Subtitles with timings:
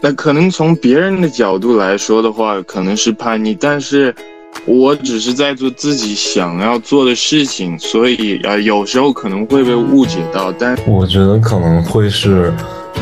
[0.00, 4.14] 那可能从别人的角度来说的话，可能是叛逆，但是
[4.64, 10.52] 我只是在做自己想要做的事情，所以呃，有时候可能会被误解到。
[10.52, 12.52] 但我觉得可能会是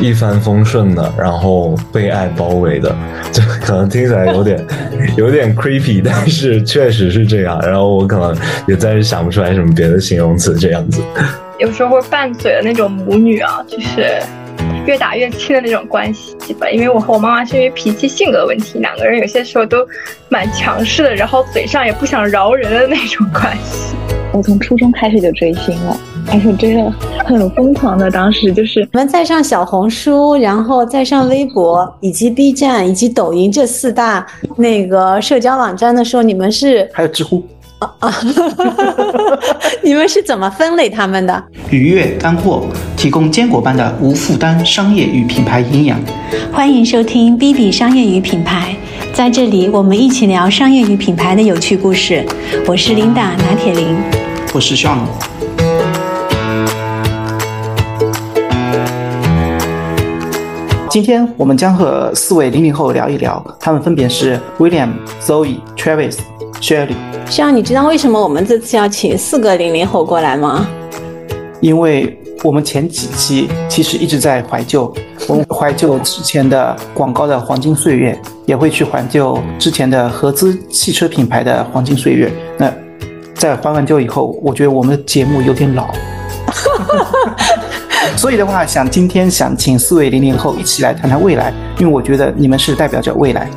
[0.01, 2.95] 一帆风顺的，然后被爱包围的，
[3.31, 4.65] 就可能听起来有点
[5.17, 7.59] 有点 creepy，但是确实是这样。
[7.61, 8.35] 然后我可能
[8.67, 11.01] 也暂时想不出来什么别的形容词这样子。
[11.57, 14.21] 有时候会拌嘴的那种母女啊，就是
[14.85, 16.69] 越打越亲的那种关系吧。
[16.69, 19.77] 因为我和我妈妈是因为脾气性格问题，两个人有些时候都
[20.29, 23.95] 蛮强势的，然后嘴上也不想饶人的那种关系。
[24.33, 26.91] 我从初中开始就追星了，而且真的
[27.23, 28.11] 很疯狂的。
[28.11, 34.25] 当时就是我们在上小红书，然后再上微博，以及 B 站以及抖音这四大
[34.57, 37.41] 那个社交网站的时候，你们是还有知乎。
[37.79, 38.21] 啊，
[39.83, 41.43] 你们是怎么分类他们的？
[41.69, 42.65] 愉悦干货，
[42.95, 45.99] 提供坚果般的无负担商业与品牌营养。
[46.53, 48.75] 欢迎收听 B B 商业与品牌，
[49.13, 52.25] 在这里我们一起聊商业与品牌的有趣故事。
[52.65, 53.97] 我是琳达拿铁林，
[54.53, 54.99] 我是 Sean。
[60.89, 66.19] 今天我们将和四位零零后聊一聊，他们分别是 William、Zoe、Travis、
[66.61, 66.95] Shelly。
[67.29, 70.67] 像你知道为什么我们这次要请四个零零后过来吗？
[71.61, 74.93] 因为我们前几期其实一直在怀旧，
[75.27, 82.31] 我们怀旧之前的广告的黄金岁月，也会去怀旧之前的合资汽车品牌的黄金岁月。
[82.57, 82.71] 那
[83.33, 85.87] 在怀完旧以后，我觉得我们的节目有点老。
[88.15, 93.49] 所以的话，想今天想请四位零零后一起来谈谈未来，因为我觉得你们是代表着未来。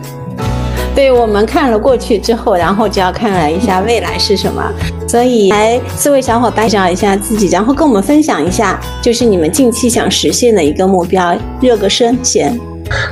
[0.99, 4.61] 对我们看了过去之后，然后就要看了一下未来是什么。
[5.07, 12.53] 所以来四位小伙伴介绍一下自己，然后跟我们分享一下，就是你们近期想实现的一个目标，热个身先。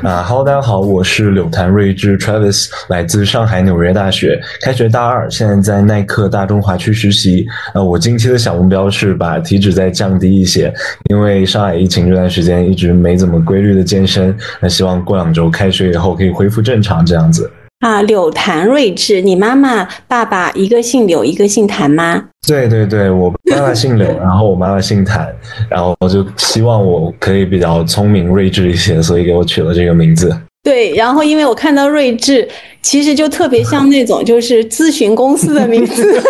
[0.03, 7.47] 啊，Hello，大家好，我是柳潭睿智 Travis，来自上海纽约大学，开学大二，现在在耐克大中华区实习。
[7.73, 10.75] 呃，我近期的小目标是把体脂再降低一些，
[11.09, 17.49] 因为上海疫情这段时间一直没怎么规律的健身，那希望过两周开学以后可以恢复正常这样子。
[17.81, 22.25] 啊，柳潭睿智，你妈妈、爸爸一个姓柳，一个姓谭吗？
[22.47, 25.29] 对对对，我爸爸姓柳，然后我妈妈姓谭，
[25.69, 30.35] 然后我就希望我可以比较聪明睿智一些，所以给我取了这个名字。
[30.63, 32.49] 对，然后因为我看到睿智，
[32.81, 36.21] 其实就特别像那种就是咨询公司的名字，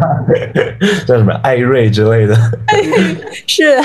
[1.06, 2.36] 叫什么艾瑞之类的。
[3.48, 3.80] 是，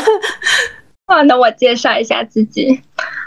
[1.07, 2.81] 啊，那我介绍一下自己。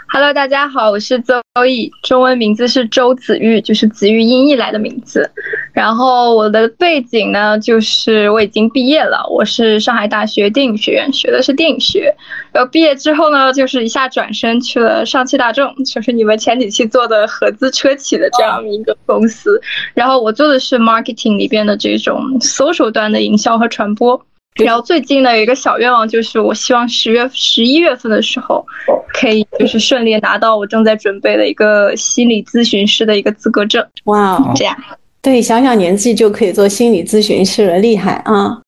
[0.07, 5.29] Hello，大家好，我是周易，中文名字是周子玉，就是子玉音译来的名字。
[5.73, 12.15] 然后我的背景呢，就是我已经毕业了，我是上海大学电影学院学的是电影学。
[12.53, 19.59] 然后毕业之后呢，就是一下转身去了上汽大众，就是你们前几期做的合资车企的这样一个公司。
[19.93, 24.25] 然后我做的是 marketing 里边的这种 social 端的营销和传播。
[24.63, 28.65] 然后最近的有一个小愿望，就是我希望十月十一月份的时候，
[29.13, 33.85] 可以就是顺利拿到我正在准备的一个心理咨询师的一个资格证。
[34.05, 34.77] 哇，这样，
[35.21, 38.61] 对，小小年纪就可以做心理咨询师了，厉害啊！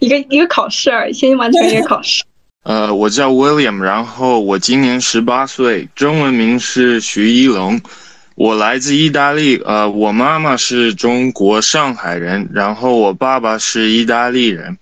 [0.00, 2.22] 一个一个考试而已，先完成一个考试。
[2.64, 7.80] 呃，我叫 William，然后我今年十八岁，中文名是徐一龙。
[8.40, 14.78] 我来自意大利，呃，我妈妈是中国上海人，然后我爸爸是意大利人，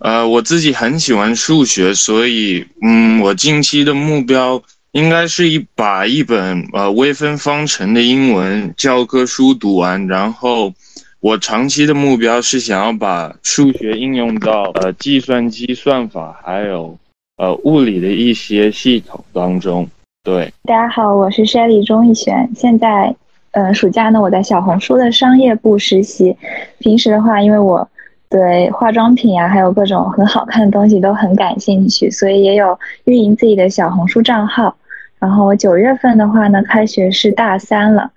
[0.00, 4.62] 呃，我自己很喜欢数学，所以，嗯，我近期的目标
[4.92, 10.74] 应该是一把一本呃微分方程的英文教科书读完，然后
[11.20, 16.98] 我长期的目标是想要把数学应用到呃计算机算法还有
[17.38, 19.88] 呃物理的一些系统当中。
[20.22, 22.50] 对，大家好，我是 Shelly 钟逸璇。
[22.54, 23.14] 现在，
[23.52, 26.36] 呃，暑假呢，我在小红书的商业部实习。
[26.78, 27.88] 平时的话，因为我
[28.28, 34.76] 对化妆品啊，还有各种很好看的东西都很感兴趣，所以也有运营自己的小红书账号。
[35.18, 38.10] 然后我九月份的话呢，开学是大三了。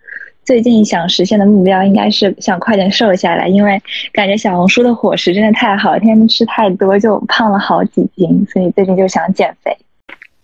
[0.43, 3.81] 最近想实现的目标应该是想快点瘦下来，因为
[4.11, 9.77] 感觉小红书的伙食真的太好，天天吃太多就胖了好几斤，所以最近就想减肥。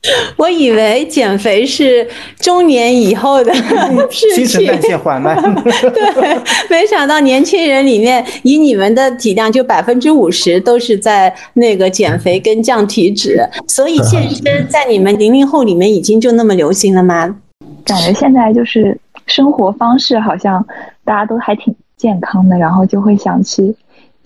[0.37, 2.07] 我以为减肥是
[2.39, 3.53] 中年以后的
[4.09, 5.35] 事情，新陈代谢缓慢。
[5.93, 13.45] 对，没想到年轻人里面，以你们的体量，就百分之五十都是在那个减肥跟降体脂。
[13.67, 17.35] 所以健身在你们零零后里面已经就那么流行了吗？
[17.83, 20.65] 感觉现在就是生活方式好像
[21.03, 23.75] 大家都还挺健康的，然后就会想去。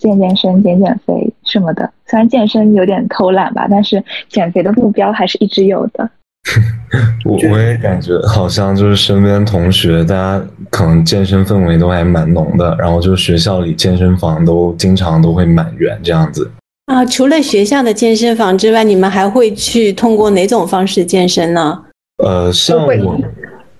[0.04, 6.10] 健健身、减减肥什么的，虽然健身有点偷懒吧，但是减肥的目标还是一直有的。
[7.24, 16.50] 我我也感觉好像就是身边同学，大家可能健身氛围都还蛮浓的，然后就学校里健身房都经常都会满员这样子。
[16.84, 21.82] 啊，除了学校的健身房之外，你们还会去通过哪种方式健身呢？
[22.22, 23.18] 呃，像我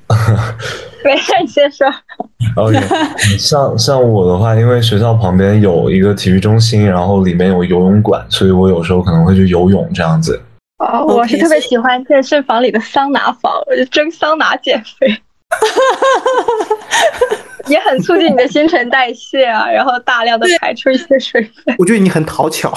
[1.04, 1.86] 没事，你先说。
[2.56, 2.80] ，OK，
[3.38, 10.40] 像像我的话，因为学校旁边有一个体育中心，然后里面有游泳馆，所以我有时候可能会去游泳这样子。
[10.78, 15.06] 哦，我是特别喜欢健身房里的桑拿房，我就蒸桑拿减肥，
[17.68, 21.76] 也很促进你的新陈代谢啊， 然后大量的排出一些水分。
[21.78, 22.72] 我觉得你很讨巧。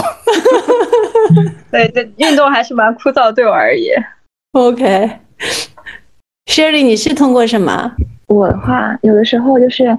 [1.72, 3.96] 对，这运动还是蛮枯燥，对我而言。
[4.54, 7.92] OK，Sherry，你是通过什么？
[8.28, 9.98] 我的话，有的时候就是，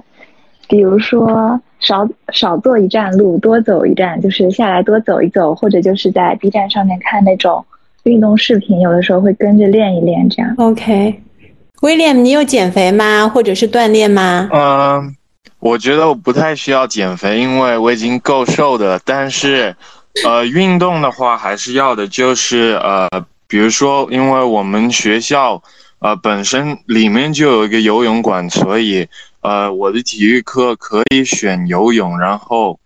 [0.67, 7.65] 比如说少少坐一站路，多走一站，就是下来多走一走，或者就是在 B 站上面看那种
[8.03, 10.53] 运动视频，有的时候会跟着练一练这样。
[10.57, 13.27] OK，William，你有减肥吗？
[13.27, 14.47] 或者是锻炼吗？
[14.53, 15.15] 嗯，
[15.59, 19.01] 我觉得我不太需要减肥，因为我已经够瘦的。
[19.03, 19.75] 但是，
[20.23, 23.09] 呃，运动的话还是要的，就是呃，
[23.47, 25.61] 比如说，因为我们学校
[25.99, 29.07] 呃本身里面就有一个游泳馆，所以
[29.41, 32.79] 呃，我的体育课可以选游泳，然后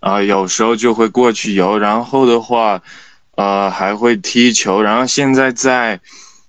[0.00, 2.80] 呃有时候就会过去游，然后的话
[3.36, 6.00] 呃还会踢球，然后现在在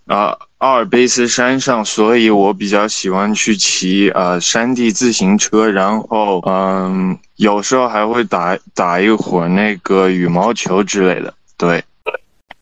[0.05, 11.83] 呃阿尔卑斯山上，所以我比较喜欢去骑呃山地自行车，然后嗯有时候还会打打一会儿那个羽毛球之类的，对。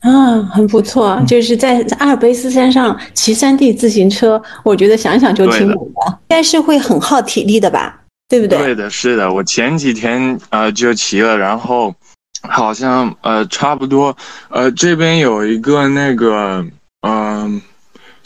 [0.02, 8.58] 啊，很不错，就是在阿尔卑斯山上骑山地自行车，我觉得想想就挺美的，应该是会很耗体力的吧，对不对？
[8.58, 11.94] 对的，是的，我前几天呃就骑了，然后
[12.42, 14.16] 好像呃差不多
[14.48, 16.66] 呃这边有一个那个
[17.06, 17.62] 嗯、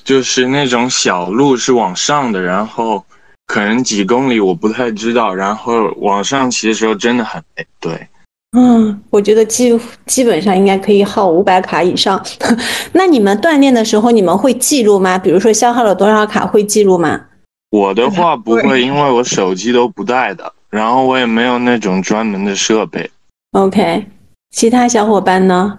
[0.03, 3.05] 就是那种小路是往上的，然后
[3.47, 8.09] 可能几公里我不太知道，然后往上骑的时候真的很累，对。
[8.59, 12.19] 嗯，我觉得基基本上应该可以耗五百卡以上。
[12.93, 15.19] 那你们锻炼的时候，你们会记录吗？
[15.19, 17.21] 比如说消耗了多少卡，会记录吗？
[17.71, 23.11] 我的话不会，因为我手机都不带的，然后我也没有那种专门的设备。
[23.53, 24.07] OK，
[24.51, 25.79] 其他小伙伴呢？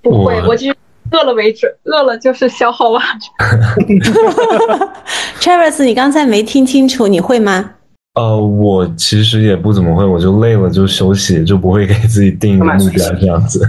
[0.00, 0.72] 不会，我我就
[1.10, 3.02] 饿了为止，饿了就是消耗完。
[5.40, 7.72] Travis，你刚才没听清楚，你会吗？
[8.14, 13.66] 呃，我其实也不怎么会，我就累了就休息，就不会给自己定一个目标这样子。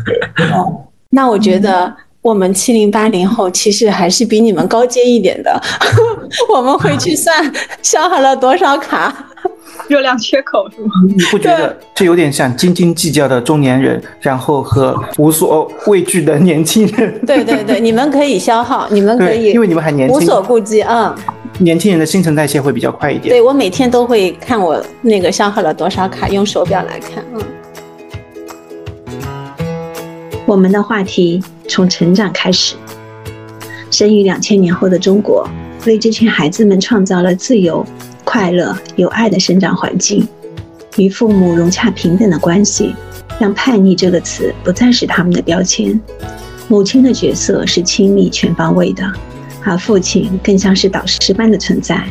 [1.09, 5.61] 那我觉得我们七零八零后其实还是比你们高阶一点的，
[6.53, 7.49] 我们会去算
[7.81, 9.13] 消耗了多少卡。
[9.87, 10.91] 热量缺口是吗？
[11.07, 17.17] 你不觉得这有点像斤斤计较的中年人，然后和无所畏惧的年轻人？
[17.25, 21.33] 对对对，你们可以消耗，你们可，以因为你们还年轻，无所顾忌啊、嗯。
[21.59, 23.29] 年轻人的新陈代谢会比较快一点。
[23.29, 27.23] 对我每天都会看我那个消耗了多少卡，用手表来看。
[27.33, 27.41] 嗯。
[30.45, 32.75] 我们的话题从成长开始。
[33.91, 35.47] 生于两千年后的中国，
[35.85, 37.85] 为这群孩子们创造了自由、
[38.23, 40.27] 快乐、有爱的生长环境，
[40.97, 42.95] 与父母融洽平等的关系，
[43.39, 46.01] 让“叛逆”这个词不再是他们的标签。
[46.67, 49.03] 母亲的角色是亲密、全方位的，
[49.63, 52.03] 而父亲更像是导师般的存在。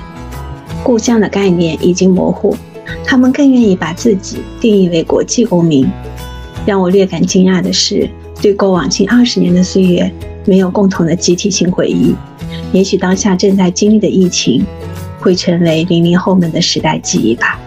[0.82, 2.56] 故乡的概念已经模糊，
[3.04, 5.88] 他们更愿意把自己定义为国际公民。
[6.66, 8.08] 让我略感惊讶的是，
[8.40, 10.10] 对过往近二十年的岁月
[10.44, 12.14] 没有共同的集体性回忆。
[12.72, 14.64] 也许当下正在经历的疫情，
[15.20, 17.58] 会成为零零后们的时代记忆吧。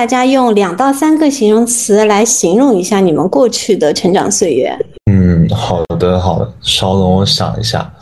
[0.00, 4.74] 大家用两到三个形容词来形容一下你们过去的成长岁月。
[5.12, 7.92] 嗯，好的，好的，稍等我想一下。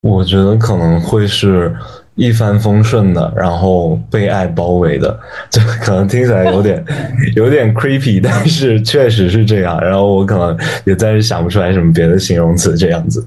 [0.00, 1.74] 我觉得可能会是
[2.14, 5.18] 一帆风顺的，然后被爱包围的，
[5.50, 6.84] 这可能听起来有点
[7.34, 9.76] 有点 creepy，但是确实是这样。
[9.80, 13.26] 然后我可能也暂时想不出来什么别的形容词这样子。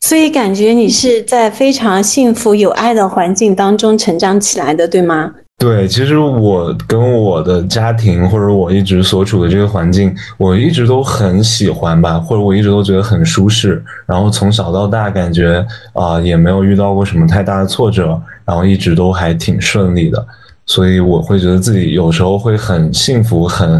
[0.00, 5.32] 所以感觉你是在非常幸福有爱的环境当中成长起来的，对吗？
[5.62, 13.80] 对，其实我跟我的家庭或者我一直所处的这个环境，我一直都很喜欢吧，或者我一直都觉得很舒适。
[14.04, 20.26] 然后从小到大，感觉啊、呃、也没有遇到过什么太大的挫折，然后一直都还挺顺利的。
[20.66, 23.70] 所以我会觉得自己有时候会很幸福，很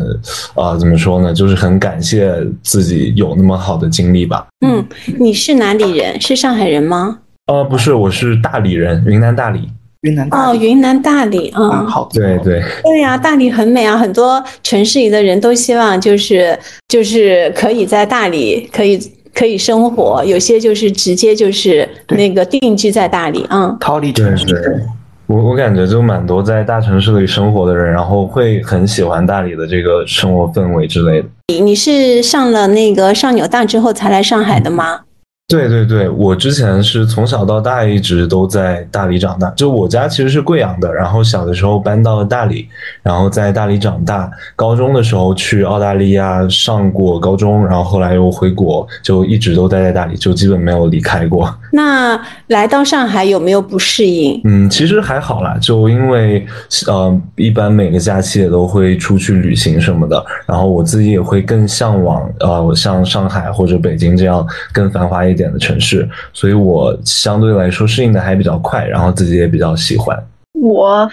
[0.54, 4.46] 啊、呃、怎么说呢，就是很感谢自己有那么好的经历吧。
[4.64, 4.86] 嗯，
[5.18, 6.20] 你是哪里人？
[6.20, 7.18] 是上海人吗？
[7.48, 9.68] 呃，不是，我是大理人，云南大理。
[10.02, 18.98] 云南大哦，云南大理啊，啊，好对对，对呀、大理很美啊，很多城市里的人都希望就是就是可以在大理可以
[19.32, 23.76] 可以生活，有些就是直接就是那个定居在大理啊。
[23.78, 24.44] 逃离城市。
[24.46, 24.58] 对，
[25.28, 31.28] 我我感觉就蛮多在大城市里生活的人，然后会很喜欢大理的这个生活氛围之类的。
[31.48, 35.02] 你你是上了那个上纽大之后才来上海的吗？
[35.48, 42.66] 对对对，我之前是从小到大一直都在大理长大，就我家其实是贵阳的，然后小的时候搬到了大理，
[43.02, 44.30] 然后在大理长大。
[44.56, 51.54] 高中的时候去澳大利亚上过高中，然后后来又回国，就一直都待在大理，就基本没有离开过。
[51.70, 54.40] 那来到上海有没有不适应？
[54.44, 56.46] 嗯，其实还好啦，就因为
[56.86, 70.16] 呃，一般每个假期也都会出去旅行什么的，然后我自己也会更向往呃，像上海或者北京这样更繁华一点的城市，所以我相对来说适应的还比较快，然后自己也比较喜欢。
[70.52, 71.10] 我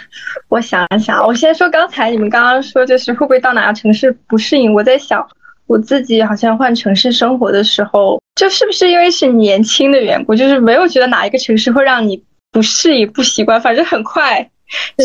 [0.50, 4.74] 我想一想，我先说刚才你们刚刚说就是会不会到哪个城市不适应？
[4.74, 5.26] 我在想
[5.66, 12.22] 我自己好像换城市生活的时候，就是不是因为是年轻的缘故，就是没有觉得哪一个城市会让你
[12.52, 14.50] 不适应、不习惯，反正很快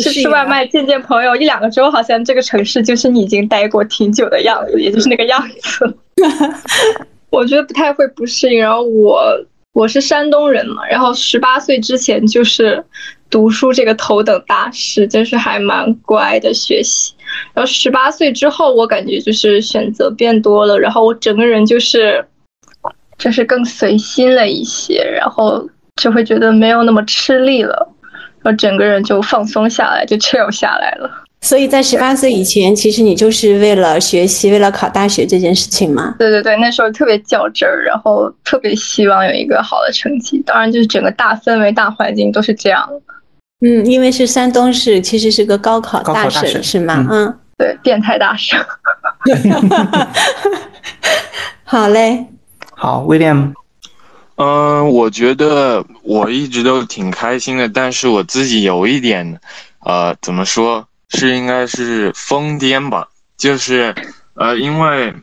[0.03, 5.97] 吃吃外卖、见见朋友，一两个周好像这个城市就是你已经待过挺久的样子，也就是那个样子。
[7.35, 8.61] 我觉得不太会不适应。
[8.61, 9.25] 然后我
[9.73, 12.85] 我是山东人嘛，然后十八岁之前就是
[13.29, 17.13] 读书这个头等大事，就是还蛮乖的学习。
[17.53, 22.25] 然后十八岁之后，我感觉就是选择变多了，然后我整个人就是
[23.19, 25.69] 就是更随心了一些，然后
[26.01, 27.89] 就会觉得没有那么吃力了，
[28.43, 31.24] 然后整个人就放松下来，就 chill 下来了。
[31.45, 36.15] 所以在十八岁以前，其实你就是为了学习，为了考大学这件事情吗？
[36.19, 40.43] 对对对，那时候特别较真儿，然后特别希望有一个好的成绩。
[40.47, 42.89] 当然，就是整个大氛围、大环境都是这样。
[43.61, 47.07] 嗯，因为是山东市，其实是个高考大省，省是吗？
[47.11, 48.59] 嗯，对，变态大省。
[51.65, 52.25] 好嘞，
[52.71, 53.53] 好，William，
[54.37, 59.39] 嗯，我觉得我一直都挺开心的，但是我自己有一点，
[59.85, 63.07] 呃，怎么说是应该是疯癫吧，
[63.37, 63.95] 就是
[64.35, 65.15] 呃，因为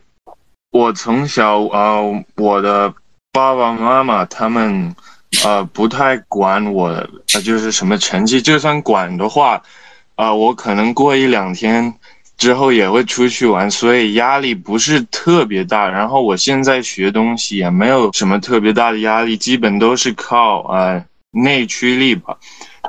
[0.71, 2.93] 我从小呃，我的
[3.33, 4.95] 爸爸妈妈他们
[5.43, 6.87] 呃不太管我，
[7.33, 9.61] 呃，就是什么成绩，就算管的话，
[10.15, 11.93] 啊、我可能过一两天
[12.37, 15.89] 之后也会出去玩，所以压力不是特别大。
[15.89, 22.37] 然后我现在学东西也没有什么特别大的压力，基本都是靠呃内驱力吧。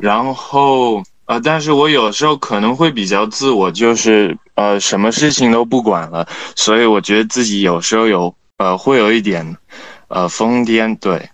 [0.00, 6.26] 然后呃，但是我有时候可能会比较自我，就是呃什么事情都不管了，
[6.56, 9.56] 所以我觉得自己有时候有呃会有一点
[10.08, 11.28] 呃疯癫，对。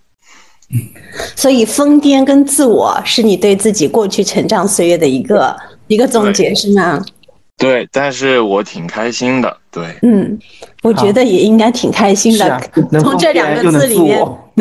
[1.34, 7.02] 所以疯癫跟自我是你对自己过去成长岁月的一个一个总结，是吗？
[7.56, 9.86] 对，但是我挺开心的，对。
[10.02, 10.38] 嗯，
[10.82, 12.54] 我觉得也应该挺开心的。
[12.54, 12.60] 啊，
[13.00, 14.38] 从这两个字里面，我，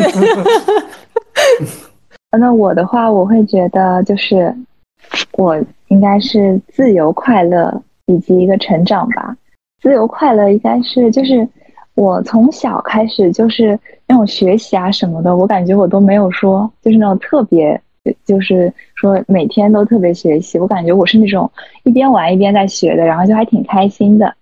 [2.40, 4.56] 那我的话，我会觉得就是
[5.32, 5.56] 我
[5.88, 9.36] 应该是自由快乐以及一个成长吧。
[9.80, 11.48] 自由快乐应该是就是
[11.94, 17.80] 我从小开始就是那种学习啊什么的，我感觉我都没有说就是那种特别，
[18.24, 20.58] 就是说每天都特别学习。
[20.58, 21.50] 我感觉我是那种
[21.84, 24.34] 一边玩一边在学的，然后就还挺开心的。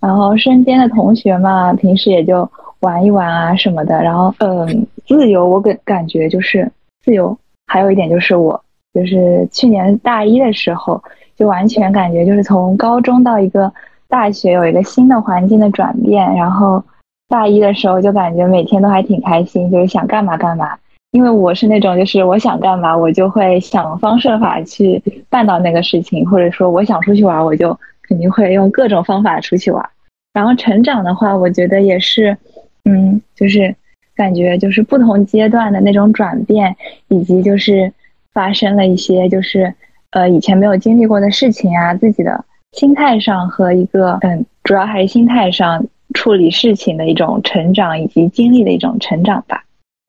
[0.00, 2.48] 然后身边的同学嘛，平时也就
[2.80, 4.02] 玩一玩啊什么的。
[4.02, 6.70] 然后嗯，自由我感感觉就是
[7.02, 7.36] 自由。
[7.66, 8.62] 还有一点就是我
[8.96, 11.02] 就是去年大一的时候，
[11.36, 13.70] 就完全感觉就是从高中到一个
[14.08, 16.34] 大学有一个新的环境的转变。
[16.34, 16.82] 然后
[17.28, 20.78] 大一的时候就感觉每天都还挺开心，就是想干嘛干嘛。
[21.12, 29.88] 因为我是那种就是我想干嘛，我就会想方设法去办到那个事情，或者说我想出去玩，我就肯定会用各种方法出去玩。
[30.34, 32.36] 然后成长的话，我觉得也是，
[32.84, 33.74] 嗯，就是
[34.14, 36.76] 感觉就是不同阶段的那种转变，
[37.08, 37.90] 以及就是
[38.36, 39.72] 发生了一些就是
[40.10, 49.62] 呃以前没有经历过的事情啊，自己的心态上和一个嗯，主要还是心态上处理事情的一种成长，以及经历的一种成长吧。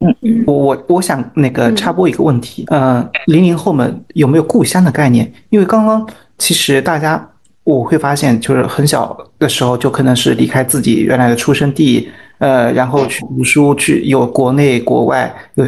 [0.05, 5.31] 嗯我我我想那个嗯插播一个问题，呃，零零后们有没有故乡的概念？
[5.49, 6.07] 因为刚刚
[6.37, 7.29] 其实大家
[7.63, 12.07] 我会发现，就是很小的时候就可能是离开自己原来的出生地，
[12.37, 15.67] 呃，然后去读书，去有国内国外有，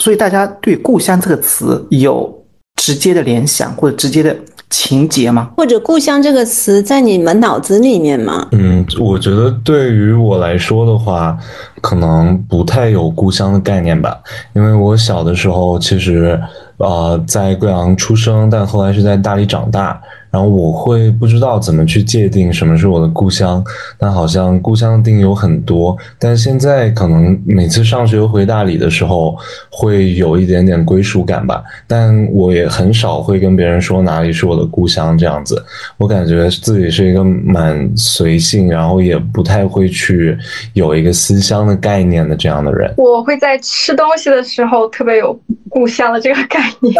[0.00, 2.36] 所以大家对故乡这个词有
[2.76, 4.34] 直接的联想或者直接的
[4.70, 5.50] 情节吗？
[5.56, 8.48] 或者“故乡”这个词在你们脑子里面吗？
[8.52, 11.36] 嗯，我觉得对于我来说的话，
[11.80, 14.18] 可能不太有故乡的概念吧，
[14.54, 16.40] 因为我小的时候其实
[16.78, 20.00] 呃在贵阳出生，但后来是在大理长大。
[20.30, 23.64] 然后我会不知道怎么去界定什么是我的故乡，
[23.98, 29.36] 那好像故乡的定义有很多，但现在可能每次上学回大理的时候，
[29.68, 31.64] 会有一点点归属感吧。
[31.88, 35.60] 但我也很少会跟别人说哪里是我的故乡这样子。
[35.98, 40.38] 我感觉自己是一个蛮随性，然后也不太会去
[40.74, 42.94] 有一个思乡的概念的这样的人。
[42.96, 45.36] 我会在吃东西的时候特别有
[45.68, 46.94] 故乡的这个概念，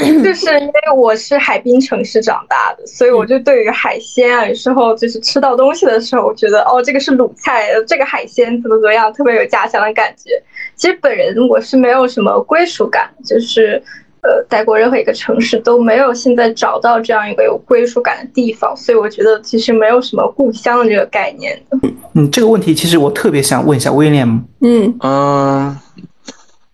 [0.24, 1.81] 就是因为我是海滨。
[1.82, 10.42] 城市长大的，所以我就对于海鲜啊，有时候就是吃到东西的时候，我觉得哦，这个是鲁菜，这个海鲜怎么怎么样，特别有家乡的感觉。
[10.76, 13.82] 其实本人我是没有什么归属感，就是
[14.22, 21.78] 呃，待过任何一个城市都没有现在找到这样一个有归属感的地方，所以我觉得其实没有什么故乡的这个概念的。
[22.14, 24.26] 嗯，这个问题其实我特别想问一下威廉。
[24.60, 25.76] 嗯嗯。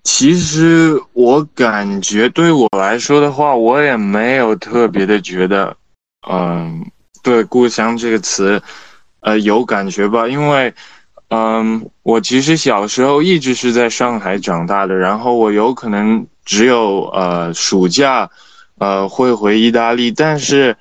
[0.05, 5.76] 其实我感觉对我来说的话，我也没有特别的觉得，
[6.28, 6.85] 嗯，
[7.23, 8.61] 对故乡这个词，
[9.21, 10.26] 呃，有感觉吧。
[10.26, 10.73] 因为，
[11.28, 18.31] 嗯，我其实小时候一直是在上海长大的，然后我有可能只有呃暑假，
[18.78, 20.75] 呃会回意大利，但是，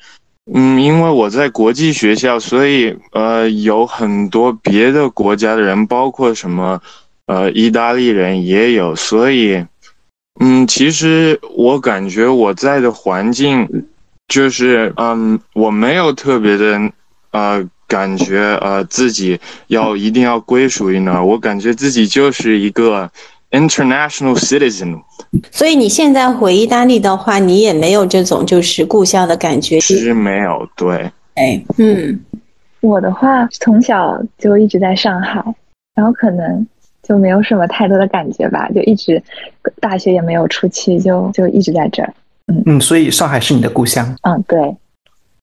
[0.53, 6.81] 嗯，因为我在国际学校，所以呃有很多别的国家的人，包括什么。
[7.27, 9.65] 呃，意大利人也有，所以，
[10.39, 13.67] 嗯，其实我感觉我在的环境，
[14.29, 16.79] 就是，嗯，我没有特别的，
[17.31, 23.11] 呃，感觉，呃，自己要一定要归属于哪儿，我感觉自己就是一个
[23.51, 25.01] international citizen。
[25.51, 29.81] 所以你现在回意大利的话，你也没有这种就是故乡的感觉？
[29.81, 31.11] 其实没有，对。
[31.35, 32.17] 哎，嗯，
[32.79, 35.43] 我的话从小就一直在上海，
[35.93, 36.65] 然后可能。
[37.07, 39.21] 就没有什么太多的感觉吧，就一直
[39.79, 42.13] 大学也没有出去，就就一直在这儿。
[42.47, 44.15] 嗯嗯，所以上海是你的故乡。
[44.23, 44.75] 嗯，对，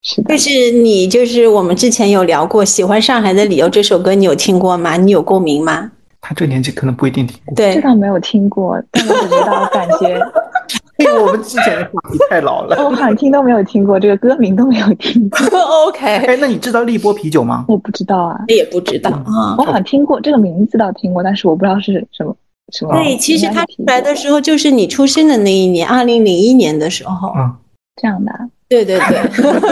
[0.03, 0.27] 是的。
[0.29, 4.97] 但是你就是我们之前有聊过《喜欢上海的理由》这首歌，你有听过吗？
[4.97, 5.91] 你有共鸣吗？
[6.21, 7.55] 他这个年纪可能不一定听过。
[7.55, 10.19] 对，这倒没有听过，但我只知道感觉。
[11.05, 15.39] 因为我们之前的话题太老了，我好像听都没有听过，这个歌名都没有听过。
[15.87, 17.65] OK，哎，那你知道立波啤酒吗？
[17.69, 19.55] 我不知道啊，也不知道啊。
[19.59, 22.35] 我好像听过这个名字，倒听过，但是我不知道是什么
[22.73, 22.95] 什么。
[22.95, 27.33] 对，其实他出来的时候就是你出生的那一年，二零零一年的时候。
[27.37, 27.55] 嗯，
[28.01, 28.33] 这样的。
[28.69, 29.21] 对对对，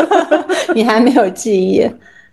[0.74, 1.80] 你还没有记忆。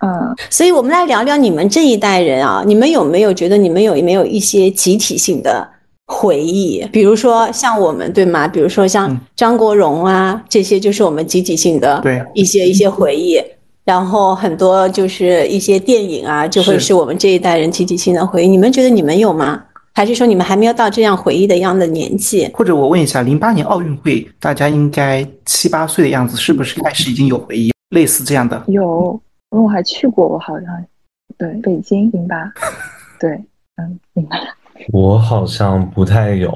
[0.02, 5.68] 嗯，所以我们来聊聊你们这一代人啊，你们有没有觉得你们有没有一些集体性的？
[6.12, 8.48] 回忆，比如说像我们对吗？
[8.48, 13.40] 比如说像张国荣啊，这些就是我们集体性的一些一些回忆。
[13.86, 18.48] 然后很多就是一些电影啊，就会是我们这一代人集体性的回忆。
[18.48, 19.64] 你们觉得你们有吗？
[19.96, 22.50] 还是说你们还没有到这样回忆的样的年纪？
[22.54, 28.62] 或者我问一下，零八年奥运会，大家应该七八岁的样子，是不是开始已经有回忆类似这样的？
[28.68, 29.20] 有，
[29.50, 30.86] 我还去过，我好像
[31.38, 32.52] 对北京零八，
[33.20, 33.32] 对，
[33.78, 34.38] 嗯，零八。
[34.92, 36.52] 我好像不太有，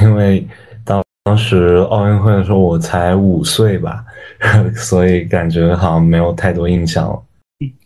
[0.00, 0.46] 因为
[0.84, 4.04] 当当时奥运会的时候我才五岁吧，
[4.76, 7.22] 所以感觉好像没有太多印象了。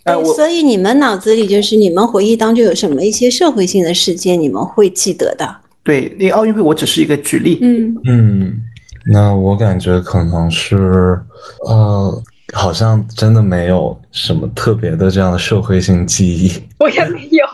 [0.05, 5.57] 嗯，所以你们脑子里就是你们回忆当中有什么一些社会性的事件，你们会记得的？
[5.85, 7.59] 对，那奥运会我只是一个举例。
[7.63, 8.63] 嗯嗯，
[9.07, 11.19] 那我感觉可能是，
[11.67, 12.23] 呃，
[12.55, 16.51] 好像真的没有什么特别的这样的社会性记忆。
[16.79, 17.45] 我也没有。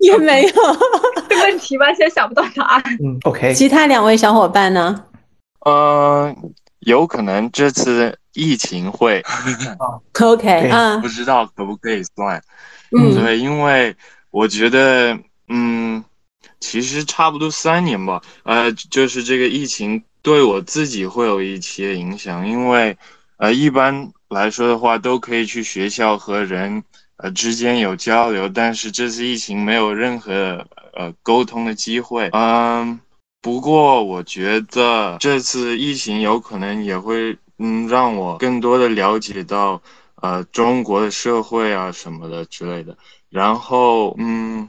[0.00, 0.52] 也没有
[1.28, 2.82] 这问题完全想不到答案。
[3.02, 3.54] 嗯，OK。
[3.54, 5.04] 其他两位小伙伴呢？
[5.60, 6.34] 呃，
[6.80, 9.22] 有可能这次疫情会。
[10.20, 12.42] OK 啊，不知道可不可以算？
[12.96, 13.94] 嗯，对，因为
[14.30, 16.04] 我觉得，嗯，
[16.60, 18.20] 其实差不多三年吧。
[18.44, 22.96] 呃，就是这个疫情对我自己会有一些影响，因为
[23.38, 26.82] 呃，一般来说的话，都可以去学校和人。
[27.18, 32.28] 呃，之间有交流，但是这次疫情没有任何呃沟通的机会。
[32.32, 33.00] 嗯，
[33.40, 39.80] 不过我觉得这次疫情有可能也会嗯让我更多的了解到
[40.16, 42.96] 呃中国的社会啊什么的之类的。
[43.30, 44.68] 然后嗯，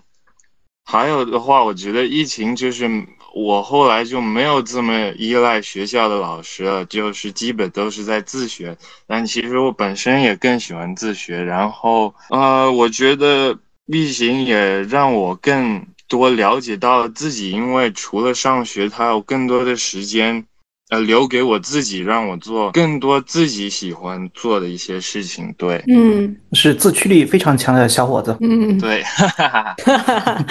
[0.86, 3.06] 还有的话，我觉得疫情就是。
[3.38, 8.76] 我后来就没有这么依赖学校的老师了，就是基本都是在自学。
[9.06, 11.44] 但其实我本身也更喜欢自学。
[11.44, 20.44] 然后，呃，我觉得旅行也让我更多了解到自己，因为除了上学，他有更多的时间。
[20.90, 25.54] 呃，留给我自己，让我做更多自己喜欢做的一些事情。
[25.58, 28.36] 对，嗯，是自驱力非常强的小伙子。
[28.40, 29.04] 嗯，对。
[29.04, 30.46] 哈哈哈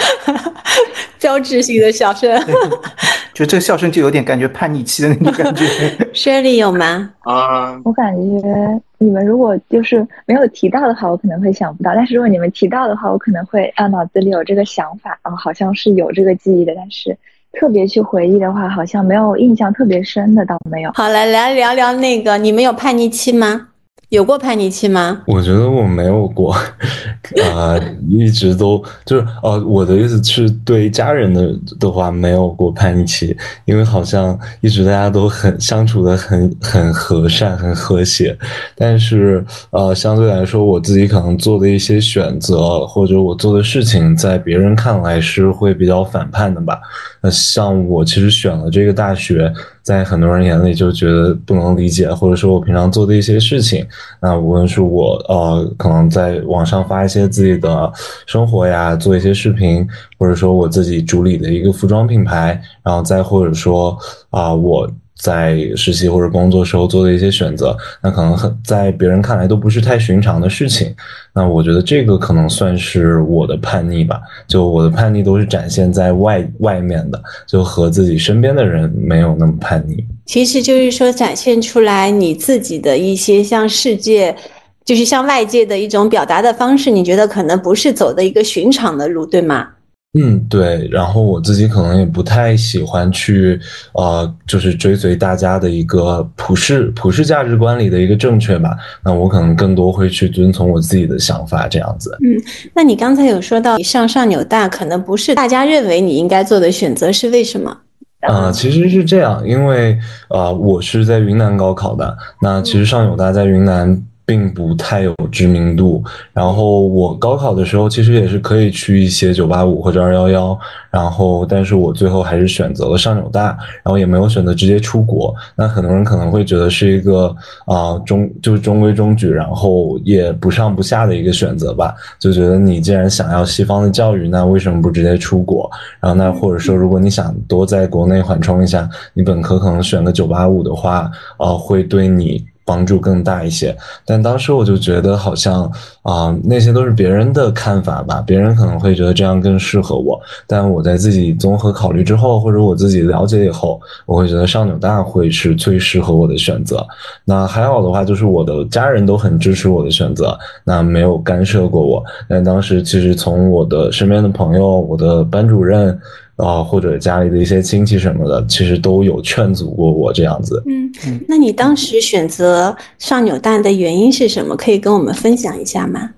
[1.19, 2.39] 标志性的笑声。
[3.33, 5.63] 就这个笑声就有点感觉叛逆期的那种感觉。
[6.13, 7.11] Shirley 有吗？
[7.19, 17.15] 啊， 我感觉你们如果就是没有提到的话，我可能会想不到；但是如果你们提到的话，我可能会啊脑子里有这个想法，啊，好像是有这个记忆的，但是
[17.59, 20.91] 特别去回忆的话，好像没有印象特别深的，倒没有。
[20.93, 23.69] 好，来来聊聊那个，你们有叛逆期吗？
[24.09, 25.21] 有过叛逆期吗？
[25.27, 26.55] 我觉得我没有过，
[27.43, 38.37] 呃，一直都就是呃，我的意思是对家人的的话没有过叛逆期，因为好像一直大家都很相处的很很和善、很和谐。
[38.77, 46.79] 但是呃，相对来说，我自己可能做的一些选择或者我做的事情，在别人看来是会比较反叛的吧。
[47.21, 49.51] 那像我其实选了这个大学。
[49.87, 53.87] 在很多人眼里就觉得不能理解，或者说我平常做的一些事情，
[54.21, 57.89] 那无论是我呃可能在网上发一些自己的
[58.25, 59.87] 生活呀，做一些视频，
[60.19, 63.97] 或者说我自己主理的一个服装品牌，然后再或者说
[64.29, 64.85] 啊我。
[65.17, 70.95] 在实习或者工作时候做的一些选择，那可能很在别人看来都不是太寻常的事情。
[71.33, 74.19] 那我觉得这个可能算是我的叛逆吧。
[74.47, 80.03] 就我的叛逆都是展现在外外面的，就和自己身边的人没有那么叛逆。
[80.25, 84.35] 其实就是说，展现出来你自己的一些向世界，
[84.83, 86.91] 就是向外界的一种表达的方式。
[86.91, 89.69] 你觉得可能不是走的一个寻常的路，对吗？
[90.13, 93.59] 嗯，对，然后我自己可能也不太喜欢去，
[93.93, 98.75] 呃，就是追随大家的一个普世普世价值观里的一个正确吧。
[99.03, 102.17] 那我可能更多会去遵从我自己的想法，这样子。
[102.23, 102.41] 嗯，
[102.73, 107.77] 那你刚才有说到，上上纽大可能不是大家认为你应该做的选择，是为什么？
[108.21, 114.01] 呃，其实是这样，因为呃，我是在云南高考的，那其实上纽大在云南。
[114.27, 116.03] 并不太有知名度。
[116.33, 120.59] 然后我高考的时候，其实也是可以去一些九八五或者二幺幺。
[120.91, 125.33] 然后，但是我最后还是选择了上纽大，然后也没有选择直接出国。
[125.55, 127.33] 那很多人可能会觉得是一个
[127.65, 131.93] 啊中就是中规中矩，然后也不上不下的一个选择吧。
[132.19, 135.69] 就觉得你既然想要西方的教育，那为什么不直接出国？
[136.01, 142.43] 然后那或者说，如果你想多在国内缓冲一下，你本科可能选个九八五的话，呃，会对你。
[142.67, 143.73] 帮助更大一些，
[144.05, 156.85] 但当时我就觉得好像啊，那些都是别人的看法吧，别人可能会觉得这样更适合我，但我在自己综合考虑之后，或者我自己了解以后，我会觉得上纽大会是最适合我的选择。
[157.23, 162.03] 那还好的话，就是我的家人都很支持我的选择，那没有干涉过我。
[162.27, 165.97] 但当时其实从我的身边的朋友，我的班主任。
[166.37, 170.63] 啊，或者家里的一些亲戚什么的，其实都有劝阻过我这样子。
[170.65, 170.91] 嗯，
[171.27, 174.55] 那你当时选择上纽大的原因是什么？
[174.55, 176.11] 可以跟我们分享一下吗？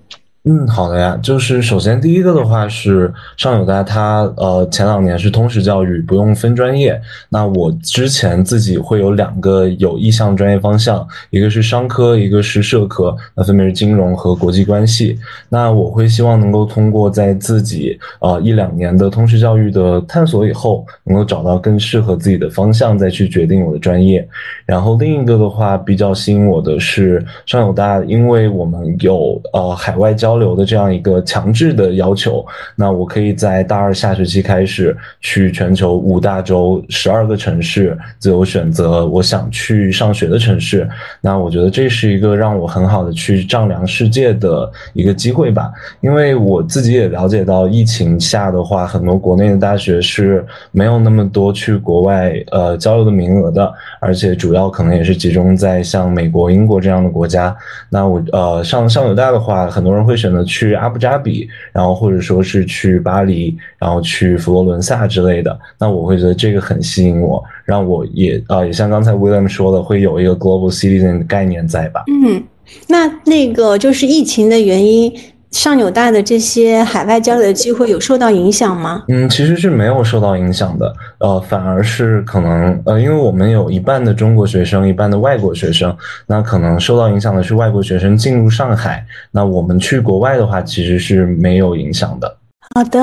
[0.44, 1.18] 嗯，好的呀。
[1.22, 6.98] 就是首先第一个的话是上纽大，它呃前两年是通识教育，不用分专业。
[7.28, 15.18] 那我之前自己会有两个有意向专业方向，一个是商科，一个是社科，那分别是金融和国际关系。
[15.50, 24.26] 那我会希望能够通过在自己呃一两年的通识教育的探索以后，能够找到更适合自己的方向，再去决定我的专业。
[24.64, 30.29] 然后另一个的话比较吸引我的是上纽大，因为我们有呃海外教。
[30.30, 40.88] 交流的这样一个强制的要求，那我可以在大二下学期开始去全球五大洲十二个城市自由选择我想去上学的城市。
[41.20, 45.68] 那我觉得这是一个让我很好的去丈量世界的一个机会吧。
[46.00, 57.52] 因为我自己也了解到，疫情下的话，很多国内的大学是没有那么多去国外呃交流的名额的，而且主要可能也是集中在像美国、英国这样的国家。
[57.88, 60.19] 那我呃上上犹大的话，很多人会。
[60.20, 72.04] 选择去阿布扎比，然后或者说是去巴黎，然后去佛罗伦萨之类的，那我会觉得这个很吸引我，让我也啊也像刚才 William 说的，会有一个 global citizen 的概念在吧？
[72.08, 72.42] 嗯，
[72.88, 75.12] 那那个就是疫情的原因。
[75.50, 79.04] 上纽大的这些海外交流的机会有受到影响吗？
[79.08, 85.94] 嗯，其实是没有受到影响的，呃，反而是可能，呃，因为我们有一半的中国学生，一半的外国学生，
[86.26, 92.38] 那可能受到影响的是外国学生进入上海，那我们去国外的话，其实是没有影响的。
[92.76, 93.00] 好的，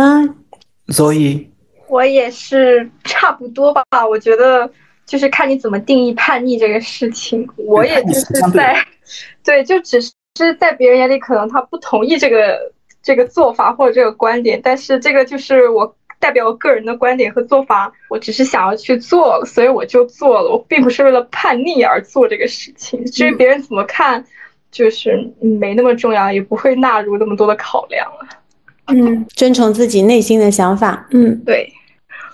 [0.87, 1.45] 所以，
[1.89, 4.69] 我也是差不多吧，我觉得
[5.05, 8.77] 就是看你怎么定义叛逆这个事情，我也就是在，
[9.43, 10.11] 对，就只是。
[10.37, 12.71] 是在别人眼里，可能他不同意这个
[13.01, 23.03] 这个做法或者这个观点，但是这个就是我代表我个人的观点和做法，我只是想要去做，所以我就做了，我并不是为了叛逆而做这个事情。
[23.05, 24.23] 至于别人怎么看，
[24.71, 28.27] 就是没那么重要，也不会纳入那么多的考量了。
[28.87, 31.07] 嗯，遵从自己内心的想法。
[31.11, 31.73] 嗯，对。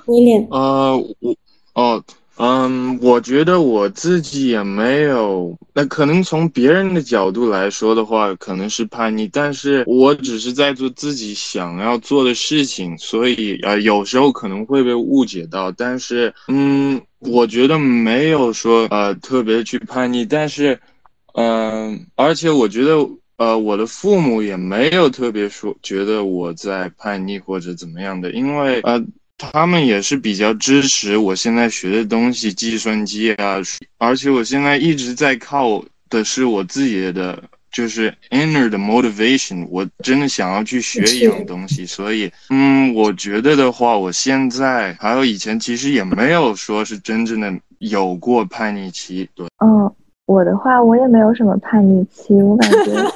[0.05, 1.35] 威廉，呃，我，
[1.81, 2.03] 哦。
[2.37, 20.79] 嗯，我觉得我自己也没有，那可能从别人的角度来说的话，可能是叛逆，但是我只是在做自己想要做的事情，所以呃，有时候可能会被误解到，但是嗯，我觉得没有说呃特别去叛逆，但是
[21.35, 29.03] 嗯，而且我觉得呃，我的父母也没有特别说觉得我在叛逆或者怎么样的，因为呃。
[29.37, 33.57] 他们也是比较支持我现在学的东西，计算机啊，
[33.97, 49.45] 而且我现在一直在靠的是我自己的，就是 inner 的 motivation，我真的想要去学一样东西，所以，嗯，我觉得的话，我现在还有以前其实也没有说是真正的有过叛逆期，对。
[49.65, 49.91] 嗯，
[50.25, 53.11] 我的话我也没有什么叛逆期，我感觉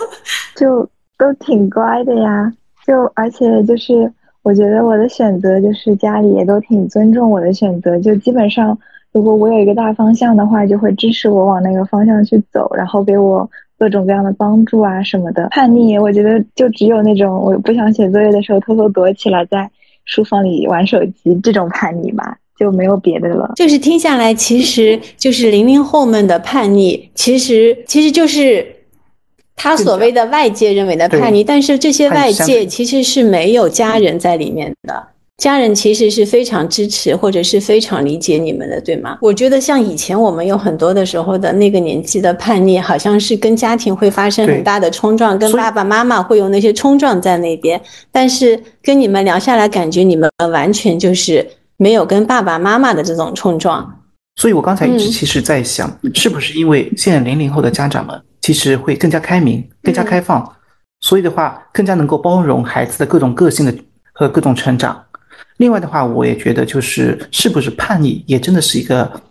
[0.55, 2.51] 就都挺乖的呀，
[2.85, 4.11] 就而且就是。
[4.47, 8.79] 我觉得我的选择就是家里也都挺尊重我的选择，就基本上
[9.11, 15.49] 如果我有一个大方向的话，就会支持我往那个方向去走，然后给我各种各样的帮助啊什么的。
[15.49, 19.69] 叛逆，我觉得就只有那种我不想写作业的时候偷偷躲起来在
[20.05, 23.51] 书房里玩手机这种叛逆吧，就没有别的了。
[23.57, 28.76] 就是听下来，其实就是零零后们的叛逆，其实其实就是。
[29.57, 39.17] 他所谓的外界认为的叛逆，但是这些外界其实是没有家人在里面的，家人其实是非常支持或者是非常理解你们的，对吗？
[39.19, 47.81] 我觉得像以前我们有很多的时候的那个年纪的叛逆，好像是跟家庭会发生很大的冲撞，跟爸爸妈妈会有那些冲撞在那边。
[48.11, 51.45] 但是跟你们聊下来，感觉你们完全就是
[51.77, 53.91] 没有跟爸爸妈妈的这种冲撞。
[54.35, 58.21] 所以我刚才一直其实在想，是不是因为现在零零后的家长们？
[58.47, 60.41] 其实会更加开明、更加开放，
[61.01, 63.77] 所以的话更加能够包容孩子的各种个性的
[64.13, 65.03] 和各种成长。
[65.57, 69.21] 另外的话，我也觉得就是是不是叛逆也真的是一个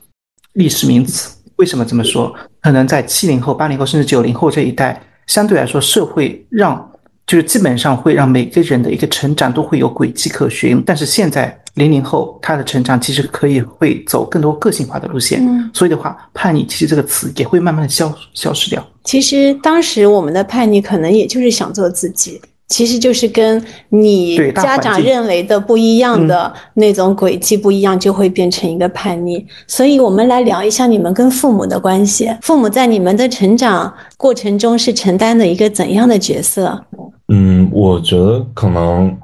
[0.53, 1.35] 历史名词。
[1.57, 2.31] 为什么这么说？
[2.61, 6.93] 可能在七零后、八零后甚至九零后这一代，相对来说社会让
[7.27, 10.83] 就是基本上会让每个人的一个成长都会有轨迹可循。
[10.85, 11.59] 但是现在。
[11.77, 15.41] 零零后他的成长其实可以会走更多个性化的路线，
[15.75, 18.83] 所以的话，叛逆其实这个词也会慢慢的消消失掉。
[19.05, 29.47] 其实当时我们的叛逆可能也就是想做自己，其实就是跟你家长认为的不一样的那种轨迹不一样，就会变成一个叛逆。
[29.67, 36.83] 所以我们来聊一下你们跟父母的关系，父母在你们的成长过程中是承担的一个怎样的角色？
[37.29, 39.15] 嗯，我觉得可能。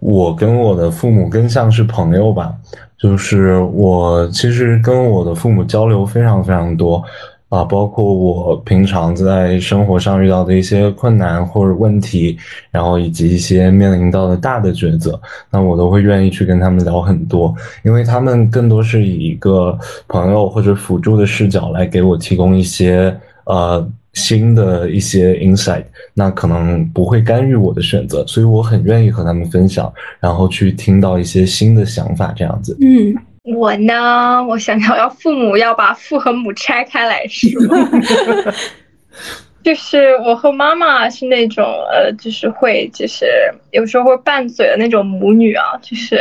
[0.00, 2.54] 我跟我的父母更像是朋友吧，
[2.98, 7.02] 就是我其实跟我的父母交流非常非常多，
[7.50, 12.38] 啊，包括我平常在生活上遇到的一些困难或者问题，
[12.70, 23.86] 然后以及一些面临到的大的抉择，那我都会愿意去跟他们聊很多，因为他们更多是以一个朋友或者辅助的视角来给我提供一些呃。
[24.14, 32.76] 新的一些 insight，那可能不会干预我的选择，所以我很愿意和他们分享，然后去听到一些新的想法，这样子。
[32.80, 33.14] 嗯，
[33.54, 37.50] 我呢，我想要要父母要把父和母拆开来说，
[39.62, 43.26] 就是我和妈妈是那种呃，就是会就是
[43.70, 46.18] 有时候会拌嘴的那种母女啊，就是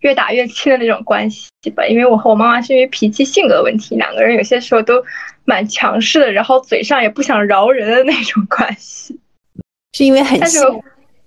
[0.00, 1.86] 越打越亲的那种关系吧。
[1.86, 5.04] 因为我和我妈妈是因为脾气性格问题，两个人有些时候都。
[5.44, 9.18] 蛮强势的，然后嘴上也不想饶人的那种关系，
[9.92, 10.60] 是因为很是，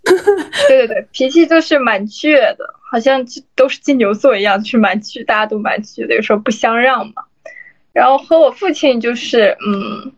[0.70, 3.26] 对对对，脾气就是蛮倔的，好像
[3.58, 7.26] 都是金牛座一样，就是蛮倔，大家都蛮倔的，有时候不相让嘛。
[7.92, 10.14] 然后和我父亲就是，嗯，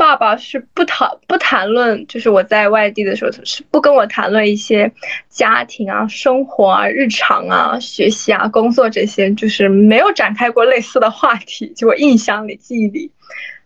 [0.00, 4.90] 爸爸是不谈不谈论，就是我在外地的时候是不跟我谈论一些
[5.28, 13.12] 家庭啊、生活啊、日常啊、学习啊、工作这些，就是没有展开过类似的话题，就我印象里、记忆里。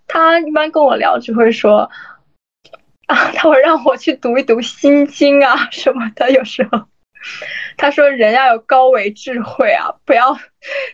[0.09, 1.89] 他一般跟我聊只会说，
[3.07, 6.33] 啊， 他会让我去读一读《心经》啊什么的。
[6.33, 6.83] 有时候，
[7.77, 10.37] 他说人要有高维智慧啊，不要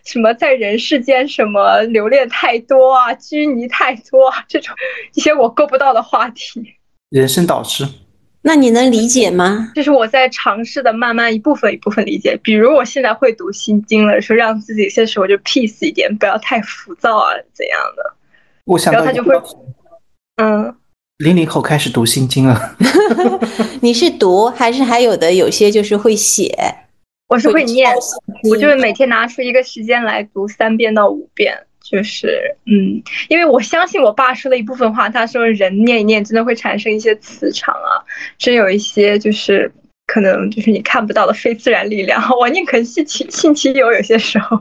[0.05, 4.75] 什么在人世间什么留恋太多啊，拘泥太多啊，这种
[5.14, 6.77] 一些我够不到的话题。
[7.11, 7.85] 人生导师，
[8.43, 9.73] 那你能理解吗？
[9.75, 12.38] 这是我在尝试的慢慢一部分一部分理解。
[12.43, 18.14] 比如我现在会读《心经》了，说让自己有些时候就 peace 一点，不要太浮躁啊，怎样的。
[18.64, 19.35] 我想到他就会，
[20.37, 20.75] 嗯，
[21.21, 22.77] 零零后开始读心经了。
[23.83, 26.51] 你是读还是还有的有些就是会写？
[27.29, 27.95] 我是会念，
[28.51, 38.01] 我就是每天拿出一个时间来读三遍到五遍，就是嗯，因为我相信我爸说的一部分话，他说人念一念真的会产生一些磁场啊，
[38.39, 39.71] 真有一些就是
[40.07, 42.19] 可能就是你看不到的非自然力量。
[42.41, 44.59] 我宁可信其信其有，有些时候。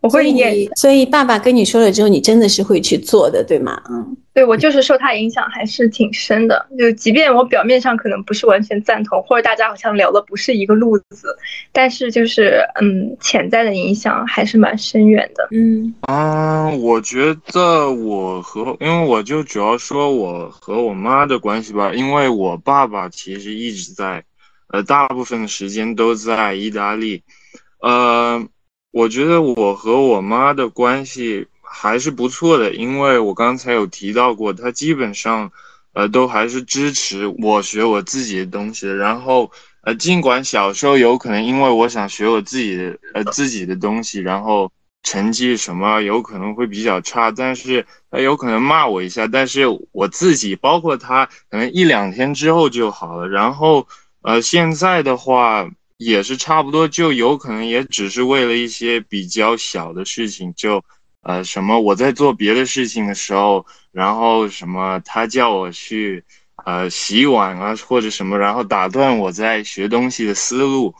[0.00, 3.82] 我会念，所以爸爸跟你说了之后，你真的是会去做的，对吗？
[3.90, 6.64] 嗯，对我就是受他影响还是挺深的。
[6.78, 11.36] 就即便我表面上可能不是完全赞同，或者大家好像聊的不是一个路子，
[11.70, 15.46] 但是就是嗯，潜在的影响还是蛮深远的。
[15.50, 24.24] 嗯啊，我觉得我和因为我就主要说我和我妈的关系吧，因为我爸爸其实一直在，
[24.68, 27.22] 呃，大部分的时间都在意大利，
[27.82, 28.42] 呃。
[28.92, 35.52] 我觉得我和我妈的关系还是不错的，因为我刚才有提到过，她基本上，
[35.92, 38.88] 呃，都还是支持我学我自己的东西。
[38.88, 44.72] 然后，呃，尽管小时候有可能因为我想学我自己的呃自己的东西，然后
[45.04, 53.28] 成绩什么有可能会比较差，但是她有可能骂我一下，但是我自己包括她，可能一两天之后就好了。
[53.28, 53.86] 然后，
[54.22, 55.70] 呃，现在的话。
[56.00, 60.82] 也是差不多，就有可能也只是为了一些比较小的事情，就，
[61.20, 66.24] 呃，什么我在做别的事情的时候，然后什么他叫我去，
[66.64, 70.94] 呃，洗碗啊或者什么，然后打断我在学东西的思路，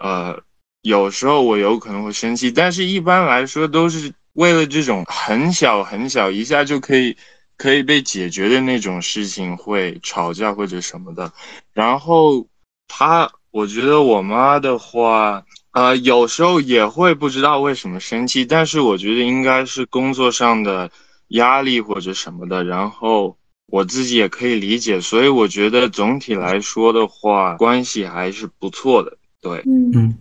[0.00, 0.42] 呃，
[0.82, 7.16] 有时候我有可能会生气，但是一般来说都是为了这种很小很小一下就可以
[7.56, 11.32] 可以被解决的那种事情会吵架或者什么的，
[11.72, 12.44] 然后
[12.88, 13.30] 他。
[13.50, 20.88] 我觉得我妈的话，呃，有时候也会不知道为什么生气，但是我觉得应该是工作上的
[21.28, 23.36] 压力或者什么的，然后
[23.66, 29.16] 我自己也可以理解，所以我觉得总体来说的话，关系还是不错的。
[29.42, 30.14] 对，嗯嗯，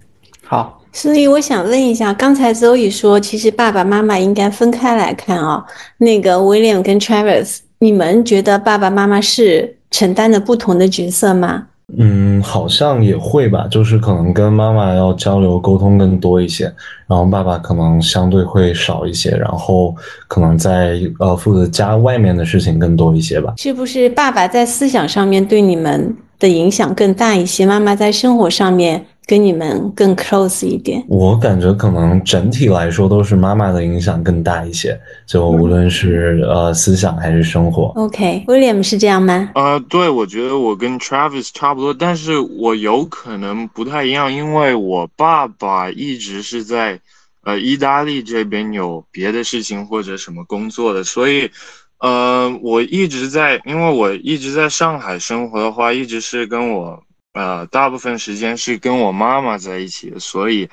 [0.45, 0.77] 好。
[0.91, 5.63] 所以我想问一下，刚才周宇说，其实爸爸妈妈应该分开来看啊。
[5.99, 11.67] 那个 William 跟 Travis，你们觉得爸爸妈妈是承担着不同的角色吗？
[11.97, 16.65] 嗯，好像也会吧，就是可能跟妈妈要交流沟通更多一些，
[17.07, 19.95] 然后爸爸可能相对会少一些，然后
[20.27, 23.53] 可能在呃负责家外面的事情更多一些吧。
[23.57, 27.65] 是不是爸爸在思想上面对你们的影响更大一些？
[27.65, 29.05] 妈妈在生活上面？
[29.29, 37.93] 跟你们更 close 一点，我感觉可能整体来说都是妈妈的影响更大一些，就无论是呃思想还是生活。
[37.95, 39.51] OK，William 是这样吗？
[39.53, 46.99] 呃，对，我觉得我跟 Travis 差不多，但是我有可能不太一样，因为我爸爸一直是在
[47.43, 51.51] 呃意大利这边有别的事情或者什么工作的，所以
[51.99, 57.03] 呃我一直在，因为我一直在上海生活的话，一直是跟我。
[57.33, 60.67] 呃，大部分时间是跟我妈妈在一起，所以，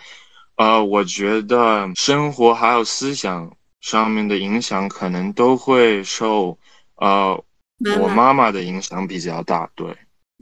[0.56, 6.56] 呃，我觉得生活还有思想上面的影响，可能都会受
[6.96, 7.38] 呃
[8.00, 9.68] 我妈妈的影响比较大。
[9.74, 9.86] 对，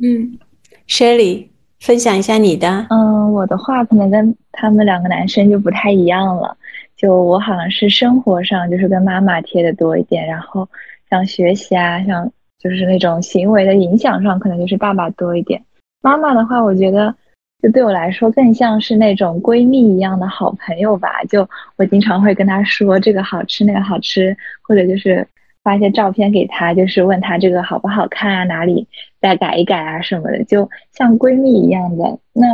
[0.00, 0.38] 嗯
[0.86, 1.48] ，Shelly，
[1.80, 2.86] 分享一下你的。
[2.90, 6.56] 嗯，我的话可能跟他们两个男生就不太一样了，
[6.96, 10.68] 就我好像是生活上就是跟妈妈贴的多一点，然后
[11.10, 15.62] 像学习啊，像就是那种行为的影响上，可能就是爸爸多一点。
[16.04, 17.14] 妈妈的话，我觉得
[17.62, 21.24] 就对我来说更像是那种闺蜜一样的好朋友吧。
[21.30, 25.26] 就我经常会跟她说这个好吃那个好吃，或者就是
[25.62, 28.86] 发一些照片给她，就是问她这个好不好看啊，哪里
[29.18, 32.18] 再改一改啊什么的，就像闺蜜一样的。
[32.34, 32.44] 那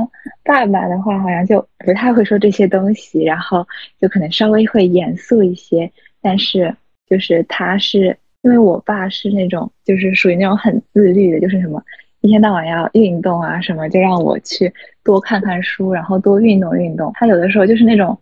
[0.45, 3.67] 爸爸的话好像就不太会说这些东西，然后
[4.01, 5.91] 就可能稍微会严肃一些。
[6.23, 6.77] 但是
[7.09, 11.83] 就是他是因为我爸是那种就是属于那种很自律的，就是什么。
[12.23, 17.11] 一天到晚要运动啊什么，就让我去多看看书，然后多运动运动。
[17.15, 18.19] 他有的时候就是那种，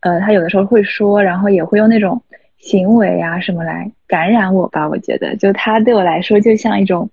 [0.00, 2.20] 呃，他有的时候会说，然后也会用那种
[2.58, 4.88] 行为啊什么来感染我吧。
[4.88, 7.08] 我觉得，就他对我来说就像一种，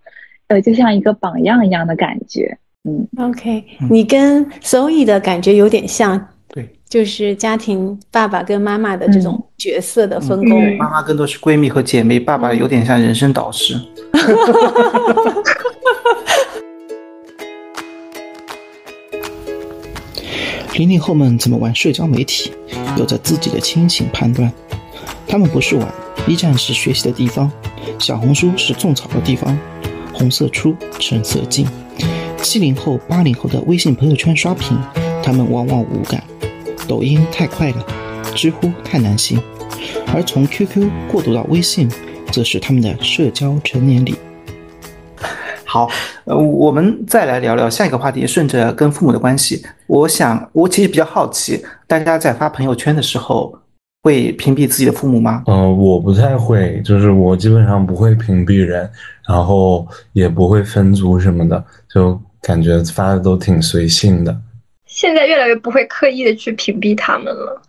[0.48, 2.58] 呃，就像一个榜样一样的感觉。
[2.86, 10.78] 嗯，OK，你跟 Zoe 的感觉有点像，对，就是家庭爸爸跟妈妈的这种角色的分工。
[10.78, 13.74] 妈妈更多是闺蜜和姐妹，爸爸有点像人生导师。
[20.80, 22.54] 零零后们怎么玩社交媒体，
[22.98, 24.50] 有着自己的清醒判断。
[25.28, 25.94] 他们不是玩
[26.26, 27.52] ，B 站是学习的地方，
[28.00, 29.60] 小红书是种草的地方。
[30.14, 31.68] 红色出，橙色进。
[32.42, 34.82] 七零后、八零后的微信朋友圈刷屏，
[35.22, 36.24] 他们往往无感。
[36.88, 37.86] 抖音太快了，
[38.34, 39.38] 知乎太难行。
[40.08, 41.92] 而从 QQ 过渡到微信，
[42.32, 44.16] 则是他们的社交成年礼。
[45.70, 45.88] 好，
[46.24, 49.64] 呃，我们再来聊聊下一个话题，顺着跟父母的关系。
[49.86, 53.56] 我想，我其实比较好奇，大家在发朋友圈的时候
[54.02, 55.44] 会屏蔽自己的父母吗？
[55.46, 58.90] 嗯，我不太会，就是我基本上不会屏蔽人，
[59.28, 61.64] 然后也不会分组什么的，
[61.94, 64.36] 就感觉发的都挺随性的。
[64.88, 67.62] 现在越来越不会刻意的去屏蔽他们了。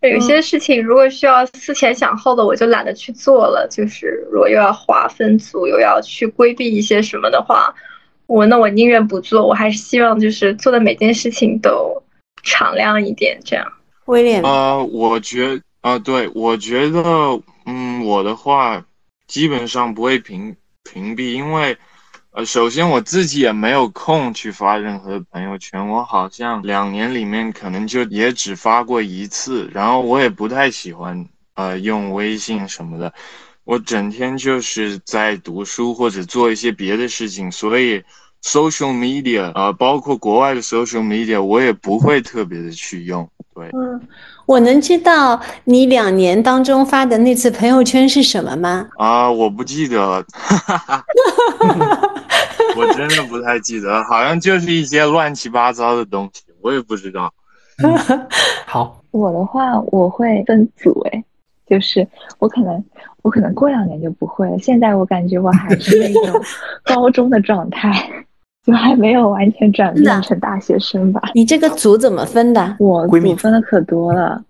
[0.00, 3.66] 有些事情如果需要思前想后的，我就懒得去做了。
[3.68, 7.74] 就是如果又要划分组，又要去规避一些什么的话，
[8.26, 9.46] 我那我宁愿不做。
[9.46, 12.00] 我还是希望就是做的每件事情都
[12.44, 13.66] 敞亮一点，这样。
[14.04, 17.02] 威廉，呃，我觉啊，对，我觉得，
[17.66, 18.84] 嗯，我的话
[19.26, 21.76] 基本上不会屏屏蔽，因为。
[22.38, 33.12] 呃，首先我自己也没有空去发任何朋友圈，我好像两年里面可能就也只发过一次，然后我也不太喜欢呃用微信什么的，
[33.64, 38.00] 我整天就是在读书或者做一些别的事情，所以
[38.44, 43.28] social media 啊，包括国外的 social media，我也不会特别的去用。
[43.52, 44.00] 对，嗯，
[44.46, 48.86] 我能知道你两年当中发的那次朋友圈是什么吗？
[48.96, 50.24] 啊，我不记得了。
[52.78, 57.32] 我真的不太记得，好像就是一些乱七八糟的东西，我也不知道。
[58.66, 61.24] 好，我的话我会分组，哎，
[61.66, 62.06] 就是
[62.38, 62.84] 我可能
[63.22, 64.58] 我可能过两年就不会了。
[64.58, 66.40] 现在我感觉我还是那种
[66.84, 67.90] 高中的状态，
[68.64, 71.20] 就还没有完全转变成大学生吧。
[71.34, 72.76] 你这个组怎么分的？
[72.78, 74.42] 我组分的可多了，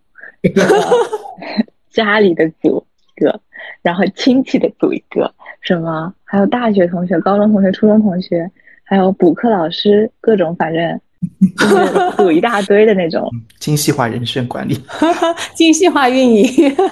[1.92, 2.84] 家里的组
[3.16, 3.40] 一个，
[3.82, 5.32] 然后亲戚的组一个。
[5.60, 6.12] 什么？
[6.24, 8.50] 还有大学同学、高中同学、初中同学，
[8.84, 11.00] 还有补课老师，各种反正
[11.56, 13.28] 就是组一大堆的那种。
[13.58, 14.78] 精细化人生管理，
[15.54, 16.46] 精细化运营。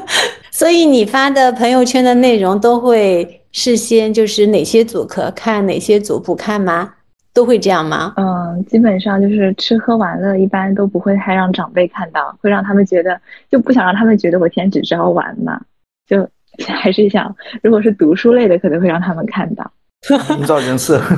[0.51, 6.95] 所以你发的朋友圈的内容都会事先就是哪些组可看，哪些组不看吗？
[7.33, 8.15] 都会这样吗？
[8.17, 15.61] 嗯，基本上就是吃喝玩乐，一般都不会太让长辈看到，会让他们觉得就不想让他们觉得我天只知道玩嘛，
[16.07, 16.29] 就。
[16.83, 19.71] 还是想，如果是读书类的，可能会让他们看到，
[20.39, 21.01] 营造人设。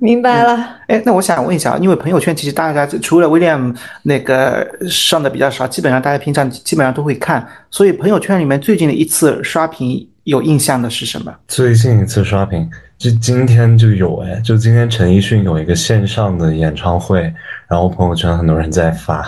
[0.00, 0.78] 明白了。
[0.88, 11.32] 哎，那我想问一下，因为朋友圈其实大家除了威廉那个上的比较少，基本上大家平常基本上都会看，所以朋友圈里面最近的一次刷屏有印象的是什么？
[11.46, 17.20] 最近一次刷屏就今天就有哎，就今天陈奕迅有一个线上的演唱会，
[17.68, 19.24] 然后朋友圈很多人在发。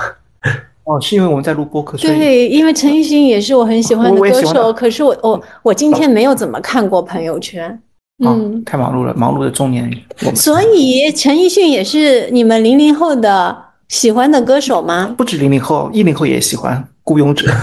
[0.88, 7.78] 哦，是因为我们在录播客，对，因为陈奕迅也是我很喜欢的歌手，可是我我我今天没有怎么看过朋友圈，
[8.24, 9.84] 嗯，太忙碌了，忙碌的中年
[10.16, 10.34] 人。
[10.34, 13.54] 所以陈奕迅也是你们零零后的
[13.88, 15.14] 喜欢的歌手吗？
[15.14, 17.46] 不止零零后，一零后也喜欢孤勇者。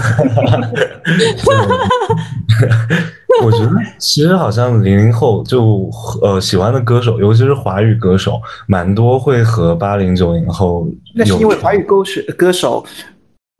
[3.42, 5.90] 我觉得其实好像零零后就
[6.22, 10.86] 呃喜欢的歌手，尤其是华语歌手，蛮多会和八零九零后。
[11.12, 12.86] 那是因为华语歌手歌手。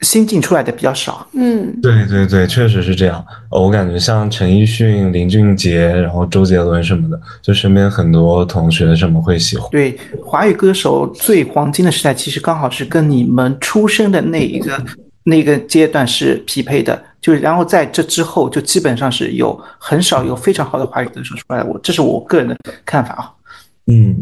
[0.00, 3.24] 新进出来的比较少，嗯，对对对，确实是这样。
[3.50, 9.66] 我感觉像陈奕迅、林俊杰，然后周杰伦什么的，就身边很多同学什么会喜欢。
[9.70, 14.84] 对，华语歌手最黄金的时代，其实刚好是跟你们出生的那一个
[15.24, 17.02] 那个阶段是匹配的。
[17.22, 21.62] 就然后在这之后，就基本上是有很少有非常好的华语歌手出来。
[21.62, 23.32] 我这是我个人的看法啊。
[23.86, 24.14] 嗯，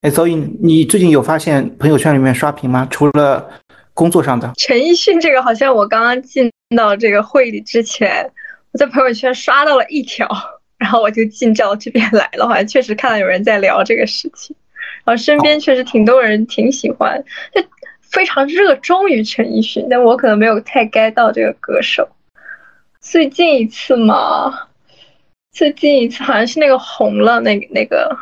[0.00, 2.88] 哎，所以你最近有发现朋友圈里面刷屏吗？
[2.90, 3.46] 除了。
[3.94, 4.52] 工作上的。
[4.56, 8.30] 陈奕迅这个，好像我刚刚进到这个会里之前，
[8.72, 10.28] 我在朋友圈刷到了一条，
[10.78, 14.56] 然后我就进到这边来了，好像确实看到有人在聊这个事情，
[15.04, 17.22] 然后身边确实挺多人挺喜欢，
[17.54, 17.62] 就
[18.00, 22.08] 非常热衷于陈奕迅，但我可能没有太 get 到这个歌手。
[23.00, 24.68] 最近一次嘛，
[25.52, 28.16] 最近一次好像是那个红了那个那个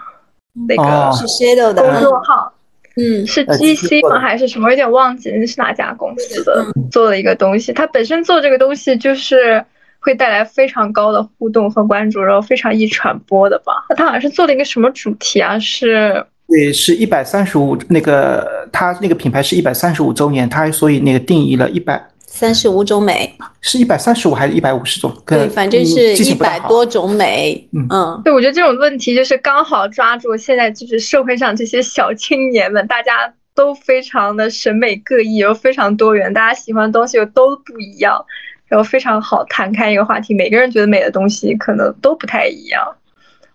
[0.69, 2.53] 那个是 Shadow 的公众号。
[2.99, 4.19] 嗯，是 G C 吗？
[4.19, 4.69] 还是什么？
[4.71, 7.73] 有点忘记那是哪家公司的做了一个东西。
[7.73, 9.65] 它本身做这个东西就是
[10.01, 13.73] 会带来非常高的互动和关注，然后非常易传播的吧？
[13.97, 15.59] 它好像是做了一个什么主题啊？
[15.59, 22.03] 是对，是一百三十五那个，它那个品牌是一百三十五周年，它所以那个定义了一百。
[22.39, 25.13] 三十五种美是一百三十五还是一百五十种？
[25.27, 27.69] 对，反正是一百多种美。
[27.73, 38.25] 嗯，对，我觉得这种问题就是刚好抓住现在就是社会上这些小青年们，大家都非常的审美各异，又非常多元，大家喜欢的东西又都不一样，
[38.69, 40.33] 然后非常好谈开一个话题。
[40.33, 42.95] 每个人觉得美的东西可能都不太一样。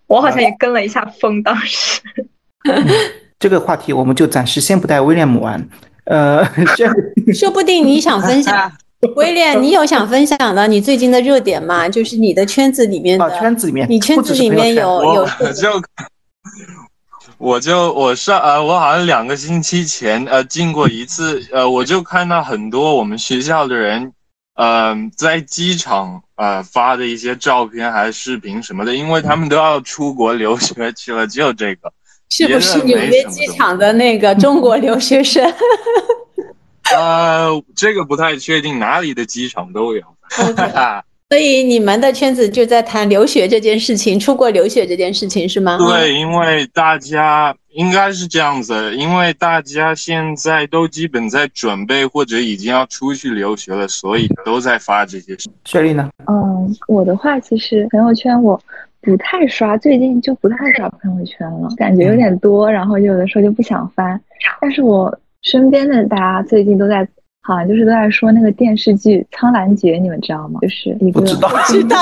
[0.07, 2.01] 我好像也跟了一下风，当时。
[3.39, 5.67] 这个话题我们就暂时先不带威廉姆玩。
[6.05, 6.43] 呃，
[7.33, 8.71] 说不定你想分享，
[9.15, 11.87] 威廉，你有想分享的你最近的热点吗？
[11.89, 14.81] 就是你的圈子里面的圈子里面，你圈子里面有
[15.15, 15.27] 有。
[15.39, 15.81] 我就
[17.37, 24.11] 我就我上呃，我好像两个星期前呃进过一次呃，我就看到很多我们学校的人
[24.55, 26.43] 呃在机场呃。
[26.43, 31.89] 呃发的一些照片还是视频什么的，因为他们都要出国留学去了，只有这个。
[32.35, 35.43] 是不是纽约机场的那个中国留学生？
[36.91, 40.01] 呃，这个不太确定，哪里的机场都有。
[41.29, 45.77] 所以你们的圈子就在谈留学这件事情，出国留学这件事情是吗？
[45.77, 55.35] 对，因为大家应该是这样子，因为大家现在都基本在准备或者已经要出去留学了，所以都在发这些。
[55.65, 56.09] 雪莉呢？
[56.27, 58.59] 嗯，我的话其实朋友圈我
[59.03, 64.19] 不太刷，最近就不太刷朋友圈了，感觉有点多，然后有的时候就不想翻。
[64.59, 67.07] 但是我身边的大家最近都在。
[67.45, 70.61] 好像就是都在说那个电视剧《苍兰诀》，你们知道吗？
[70.61, 71.97] 就是一个不知道，知道。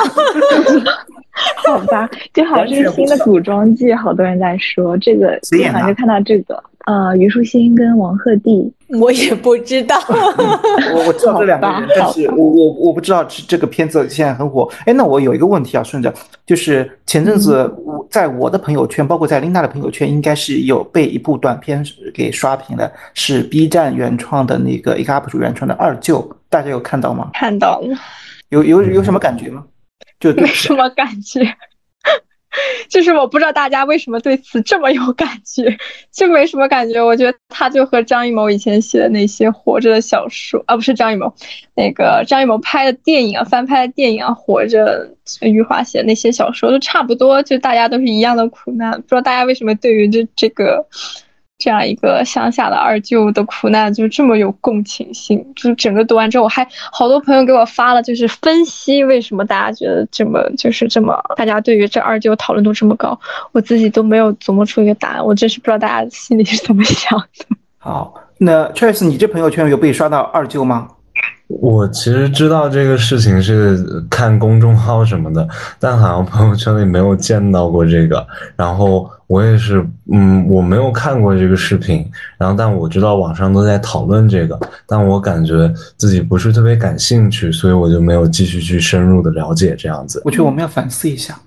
[1.66, 5.30] 好吧，就好像是新的古装剧，好多人在说这个，
[5.74, 6.64] 好像就看到这个。
[6.86, 9.95] 呃，虞书欣跟王鹤棣， 我也不知道。
[10.09, 14.67] 我我知道这两个人，但是我我我不知道这这个片子现在很火。
[14.86, 16.13] 哎，那我有一个问题啊，顺着，
[16.45, 27.29] 就是前阵子我在我的朋友圈，包括在琳达的朋友圈，应该是有被一部短片给刷屏的，是 B 站原创的那个一个 UP 主原创的二舅，大家有看到吗？
[27.34, 27.95] 看到了。
[28.49, 29.63] 有有有什么感觉吗？
[30.19, 31.41] 就没什么感觉。
[32.89, 35.78] 就是我不知道大家为什么对此这么有感觉，
[36.12, 37.02] 就没什么感觉。
[37.04, 41.34] 我觉得他就和张艺谋以前写的那些活着的小说啊，不是张艺谋，
[41.76, 45.10] 那个张艺谋拍的电影啊，翻拍的电影啊，活着，
[45.41, 48.91] 余华写的那些小说都差不多，就大家都是一样的苦难。
[48.91, 50.86] 不知道大家为什么对于这这个。
[51.62, 55.45] 这样一个乡下的二舅的苦难，就这么有共情性。
[55.55, 63.18] 就是整个读完之后，我还好多朋友给我发了，就是分析为什么大家觉得这么，就是这么，大家对于这二舅讨论度这么高，
[63.51, 65.24] 我自己都没有琢磨出一个答案。
[65.24, 67.45] 我真是不知道大家心里是怎么想的。
[67.78, 70.88] 好，那 Trace，你这朋友圈有被刷到二舅吗？
[71.47, 73.78] 我其实知道这个事情是
[74.09, 75.45] 看公众号什么的，
[75.80, 78.26] 但好像朋友圈里没有见到过这个。
[78.55, 82.05] 然后我也是，嗯，我没有看过这个视频。
[82.38, 90.21] 然后，但我知道网上都在讨论这个，但我感觉自己不是特别感兴趣，所以我就没有继续去深入的了解这样子。
[90.25, 91.39] 我觉得我们要反思一下。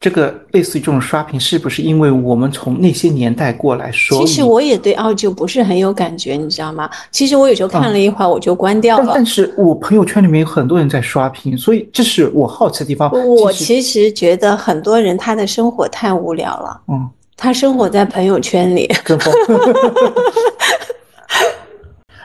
[0.00, 4.18] 这个类似于这种刷屏，是不是因为我们从那些年代过来说？
[4.20, 6.88] 其实我也对二舅不是很有感觉，你知道吗？
[7.10, 9.12] 其实我有时候看了一会儿，我就关掉了。
[9.14, 13.10] 但是我朋友圈里面有很多人在刷屏，所以这是我好奇的地方。
[13.10, 18.90] 我其实觉得很多人他的生活太无聊了，嗯，他生活在朋友圈里。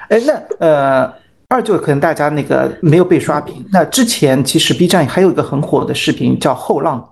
[0.08, 1.14] 哎，那呃，
[1.50, 3.66] 二舅可能大家那个没有被刷屏。
[3.70, 7.06] 那之前其实 B 站还有一个很火的视频叫《后浪》。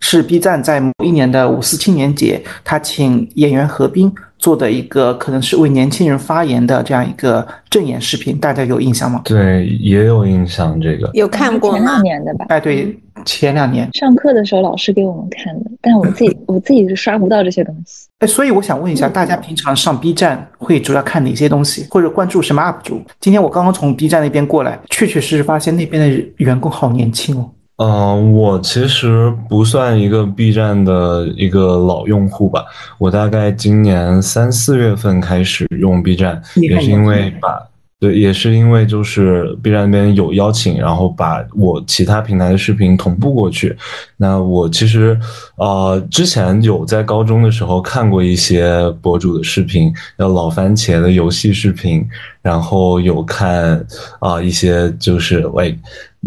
[0.00, 9.22] 是 B 站在某一年的五四青年节，他请演员何冰做的一个可能是为年轻人发言的这样一个正演视频，大家有印象吗？
[9.24, 10.80] 对，也有印象。
[10.80, 12.46] 这个有看过前两年的吧？
[12.48, 18.06] 哎，对，前两年上课的时候老师给我们看的，但我自己 我自己是刷不到这些东西。
[18.20, 23.02] 哎，所以我想问一下，大家平常上 B 站会主要看哪些东西，或者关注什么 UP 主？
[23.20, 27.50] 今天我刚刚从 B 站那边过来，确确实实发现那边的员工好年轻哦。
[27.78, 32.64] 嗯，我其实不算一个 B 站的一个老用户吧，
[32.98, 37.66] 我大概今年三四月份开始用 B 站，也是因为把。
[38.00, 43.76] 对，也是因为就是 B 站那边有邀请，然后把我其他平台的视频同步过去。
[44.16, 45.18] 那我其实，
[45.56, 52.06] 呃，之前有在高中的时候看过一些博主的视频，叫老番茄的游戏视频，
[52.40, 53.84] 然后有看
[54.20, 55.76] 啊一些就是喂，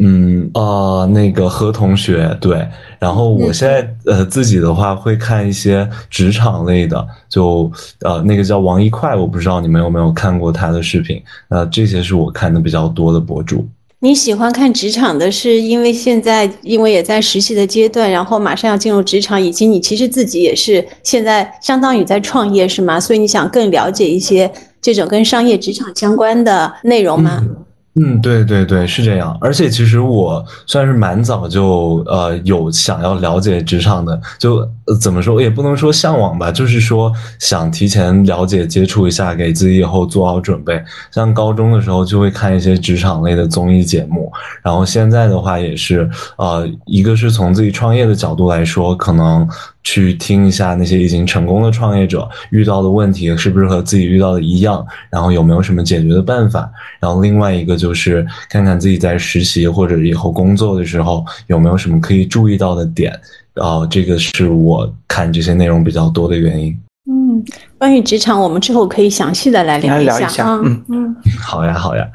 [0.03, 2.67] 嗯啊那个何同学对。
[2.99, 7.71] 然后我现在呃自己的话会看一些职场类的，就
[8.01, 13.67] 呃那个叫王一快，我不知道你们有没有看过他的视频，呃这些是我看的比较多的博主。
[14.03, 22.99] 你喜欢看职场的是因为现在因为也在实习的阶段，然后马上要进入职场，以及你其实自己也是现在相当于在创业是吗？
[22.99, 27.43] 所以你想更了解一些这种跟商业职场相关的内容吗？
[27.43, 27.55] 嗯，
[27.95, 29.37] 嗯对对对，是这样。
[29.41, 34.65] 而且其实我算是蛮早就呃有想要了解职场的，就
[35.01, 40.81] 怎么说也不能说向往吧，就是说想提前了解接触一下，给自己以后做好准备。
[41.11, 44.31] 像高中的时候就会看一些职场类的综艺节目，
[44.61, 49.47] 然后现在的话也是呃，一个是从自己创业的角度来说，可能。
[49.83, 56.69] 去听一下那些已经成功的创业者遇到的问题是不是和自己遇到的一样，然后有没有什么解决的办法。
[56.99, 63.11] 然后另外一个就是看看自己在实习或者以后工作的时候有没有什么可以注意到的点。
[63.55, 66.79] 啊，这个是我看这些内容比较多的原因。
[67.11, 67.43] 嗯，
[67.77, 70.45] 关于职场，我们之后可以详细的来聊一下。
[70.45, 70.61] 啊。
[70.63, 72.07] 嗯嗯，好呀好呀。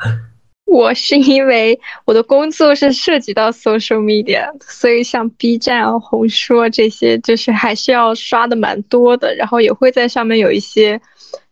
[0.67, 11.01] 我是因为我的工作是涉及到 social media，所以像 B 站啊、红书啊这些，就是还是要刷的蛮多的，然后也会在上面有一些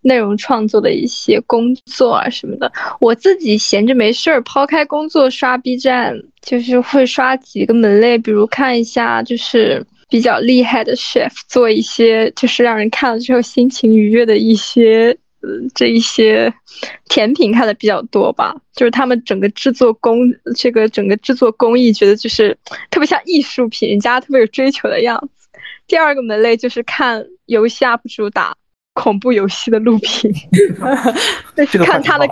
[0.02, 2.70] 内容创作的一些工作啊什么的。
[3.00, 15.16] 我自己闲着没事儿，抛开工作刷 B 站，就是会刷几个门类，比如看一下就是比较厉害的 chef 做一些就是让人看了之后心情愉悦的一些。
[15.74, 16.52] 这一些
[17.08, 20.18] 甜品看的比较多吧，就是他们整个制作工，
[20.56, 22.56] 这个整个制作工艺，觉得就是
[22.90, 25.48] 特别像艺术品，人家特别有追求的样子。
[25.86, 28.56] 第二个门类就是看游戏 UP 主打
[28.94, 30.32] 恐怖游戏的录屏，
[31.84, 32.26] 看他的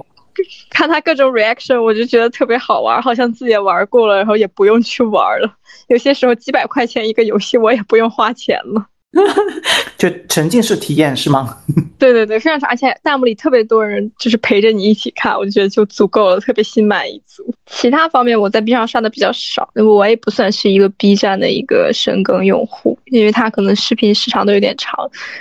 [0.70, 5.54] 看他各种 reaction，我就觉得特别好玩，好像自己也玩过了，然后也不用去玩了。
[5.88, 8.86] 有些时候几百块钱一个游戏，我也不用花钱了。
[9.98, 11.58] 就沉浸式体验是吗？
[11.98, 17.44] 对对对，非常爽，而且弹幕里特别多人，就是陪着你一起看，我就觉得就足够了，特别心满意足。
[17.66, 24.94] 其他方面我在 B 上刷的比较少，我也不算是一个 B 站的一个深耕用户，因为它可能视频时长都有点长，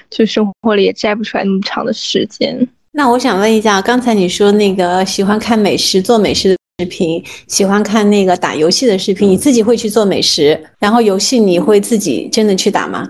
[0.10, 2.68] 就生活里也摘不出来那么长的时间。
[2.92, 13.10] 那我想问一下，刚才你说那个喜欢看美食、做美食的视频，喜欢看那个打游戏的视频，你自己会去做美食，然后游戏你会自己真的去打吗？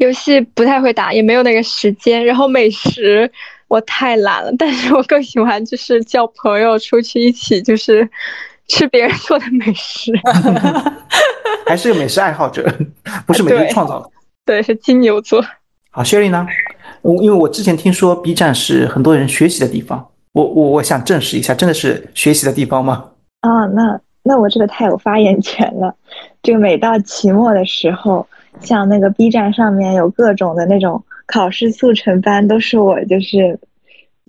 [0.00, 2.24] 游戏不太会打，也没有那个时间。
[2.24, 3.30] 然后美食
[3.68, 8.08] 我太懒了， 但是我更喜欢就是叫朋友出去一起就是
[8.66, 10.10] 吃别人做的美食。
[11.68, 12.66] 还是个美食爱好者，
[13.26, 14.08] 不是美食创造的。
[14.46, 15.44] 对，是金牛座。
[15.90, 16.46] 好，Sherry 呢？
[17.02, 23.04] 因为我之前听说 B 站是很多人学习的地方，我我我想证实一下，真的是学习的地方吗？
[23.42, 25.94] 啊，那那我这个太有发言权了。
[26.42, 28.26] 这个每到期末的时候。
[28.58, 33.58] 像那个 B 站上面有各种的那种考试速成班，都是我就是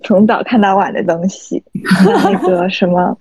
[0.03, 1.63] 从早看到晚的东西。
[2.23, 3.17] 那个什么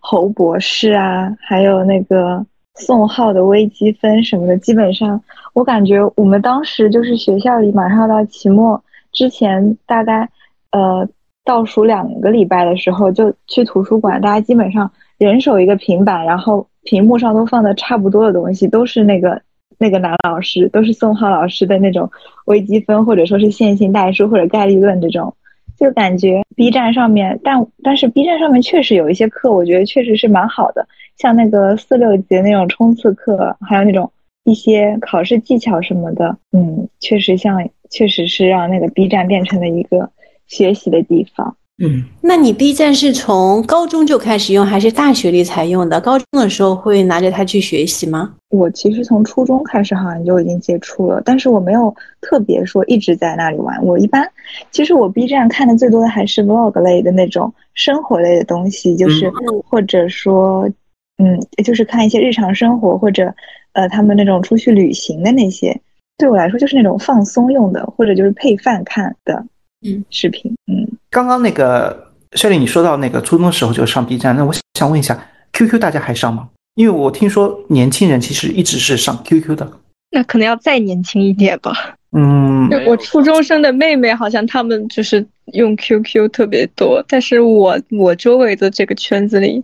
[0.00, 2.44] 侯博士啊，还有那个
[2.76, 5.20] 宋浩的微积分什么的，基本上
[5.52, 8.82] 我感觉我们当时就是学校里马上到期末
[9.12, 10.28] 之前，大概
[10.70, 11.06] 呃
[11.44, 19.42] 倒数两个礼拜的时候，就去图书馆，大家基本上人手一个平板，然后屏幕上都放的差不多的东西，都是那个。
[19.78, 22.10] 那个男老师都是宋浩老师的那种
[22.46, 25.34] 微积分，或者说是线性代数或者概率论这种，
[25.78, 34.10] 就感觉 B 站上面，但但是 B 站上面确实有一些课，我觉得确实是蛮好的，像那个四六级那种冲刺课，还有那种
[34.44, 40.10] 一些考试技巧什么的，嗯，确实像确实是让那个 B 站变成了一个
[40.46, 41.56] 学习的地方。
[41.82, 46.00] 嗯，那你 B 站是从高中就开始用，还是大学里才用的？
[46.00, 48.32] 高中的时候会拿着它去学习吗？
[48.50, 53.84] 我其实从初中开始好像就已经接触了，但是我没有特别说一直在那里玩。
[53.84, 54.24] 我一般
[54.70, 59.28] 其实我 B 站看的最多的还是 Vlog 类的那种生活类的东西，就是
[59.68, 60.70] 或者说，
[61.18, 63.34] 嗯，就是看一些日常生活或者
[63.72, 65.76] 呃他们那种出去旅行的那些，
[66.18, 69.44] 对我来说就是那种放松用的，或者就是配饭看的。
[69.84, 70.52] 嗯，视频。
[70.66, 76.48] 嗯，刚刚那个肖丽，你说到那个初中的时候就上 B 站，那我想问一下，QQ 大家还上吗？
[76.74, 79.70] 因为我听说年轻人其实一直是上 QQ 的。
[80.10, 81.72] 那可能要再年轻一点吧。
[82.16, 89.62] 嗯，我初中生的妹妹好像他们就是用 QQ 特别多，但是我我周围的这个圈子里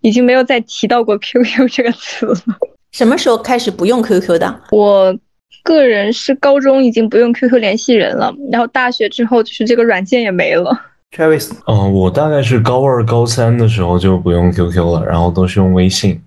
[0.00, 2.36] 已经没有再提到过 QQ 这个词了。
[2.92, 4.60] 什么时候开始不用 QQ 的？
[4.72, 5.16] 我。
[5.62, 10.78] 个人是高中已经不用 QQ 联系人了，然后大学之后就是这个软件也没了。
[11.10, 16.20] Travis，嗯，我大概是高二、高三的时候就不用 QQ 了，然后都是用微信。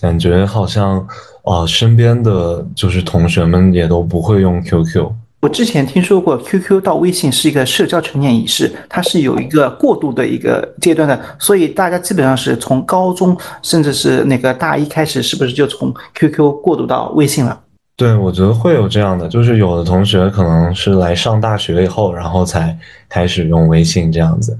[0.00, 1.06] 感觉好像
[1.44, 5.12] 啊，身边的就是同学们也都不会用 QQ。
[5.42, 17.60] 我之前听说过 QQ 到微信是一个社交成年仪式，它是有一个过渡的一个阶段的，所以大家基本上是从高中甚至是那个大一开始，是不是就从 QQ 过渡到微信了？
[18.00, 22.74] 对，我觉得会有这样的，就是有的同学可能是来上大学以后，然后才
[23.10, 24.58] 开始用微信这样子。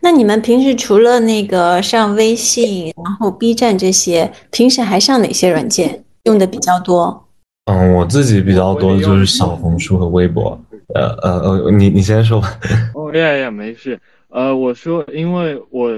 [0.00, 7.22] 那你们平时除了那个上微信，然后 B 站这些，平时还上哪些软件用的比较多？
[7.66, 10.58] 嗯，我自己比较多的就是小红书和微博。
[10.94, 12.58] 呃呃呃，你你先说吧。
[12.94, 14.00] 哦呀呀，没事。
[14.30, 15.90] 呃，我说，因为我。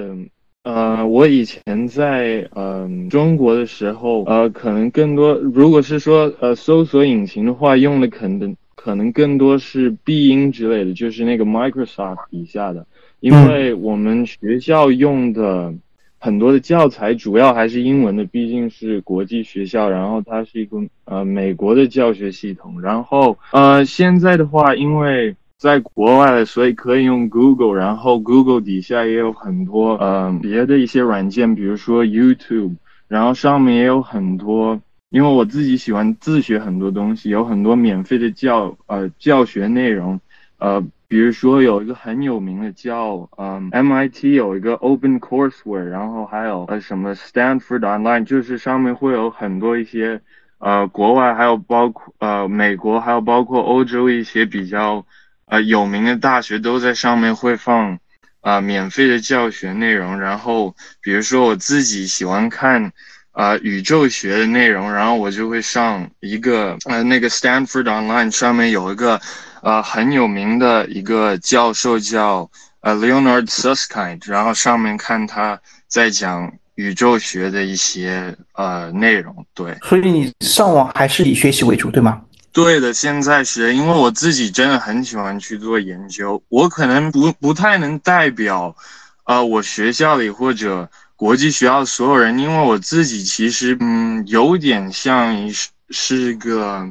[0.65, 12.87] 呃，我以前在嗯中国的时候，呃，可能更多，如果是说呃搜索引擎的话，用的可能可能更多是必应之类的，就是那个 Microsoft 底下的，
[13.19, 15.75] 因为我们学校用的
[16.21, 32.75] 很多的教材主要还是英文的，毕竟是国际学校，然后它是一个呃美国的教学系统，然后呃现在的话，因为在国外，所以可以用 Google，然后 Google 底下也有很多呃别的一些软件，比如说 YouTube，
[33.07, 40.21] 然后上面也有很多，因为我自己喜欢自学很多东西，有很多免费的教呃教学内容，
[40.59, 50.21] 呃，比如说有一个很有名的叫嗯 MIT 有一个 Open Courseware，然后还有呃什么 Stanford Online，就是上面会有很多一些
[50.59, 55.07] 呃国外还有包括呃美国还有包括欧洲一些比较。
[55.53, 57.99] 呃，有名的大学都在上面会放，
[58.41, 60.19] 啊，免费的教学内容。
[60.19, 62.91] 然后，比如说我自己喜欢看，
[63.33, 69.21] 啊，宇宙学的内容，然后我就会上一个，呃，那个 Stanford Online 上面有一个，
[69.61, 72.51] 呃，很有名的一个教授叫，
[72.81, 79.45] 呃，Leonard Susskind，然后上面看他在讲宇宙学的一些，呃，内容。
[79.53, 82.23] 对，所以你上网还是以学习为主，对吗？
[82.53, 88.77] 对的，现在是因为我自己真的很喜欢去做研究，我可能不不太能代表，
[89.25, 96.87] 呃，我学校里或者国际学校所有人，因为我自己其实嗯有点像是是个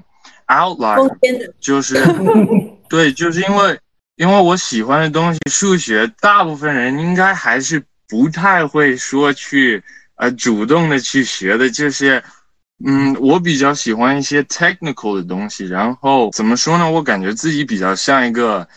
[0.47, 1.07] outlier，
[1.59, 1.95] 就是
[2.89, 3.79] 对，就是因为
[4.15, 9.83] 因为我喜欢的东西数学，大部分人应该还是不太会说去
[10.15, 12.23] 呃主动的去学的，就是。
[12.85, 16.89] 嗯，我比较喜欢一些 technical 的东西，然后怎么说呢？
[16.89, 18.67] 我感觉自己比较像一个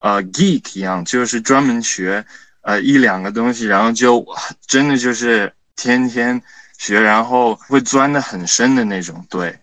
[0.00, 2.24] 呃 geek 一样，就是专门学
[2.62, 4.26] 呃一两个东西，然后就
[4.66, 6.40] 真的就是天天
[6.78, 9.24] 学，然后会钻的很深的那种。
[9.28, 9.54] 对。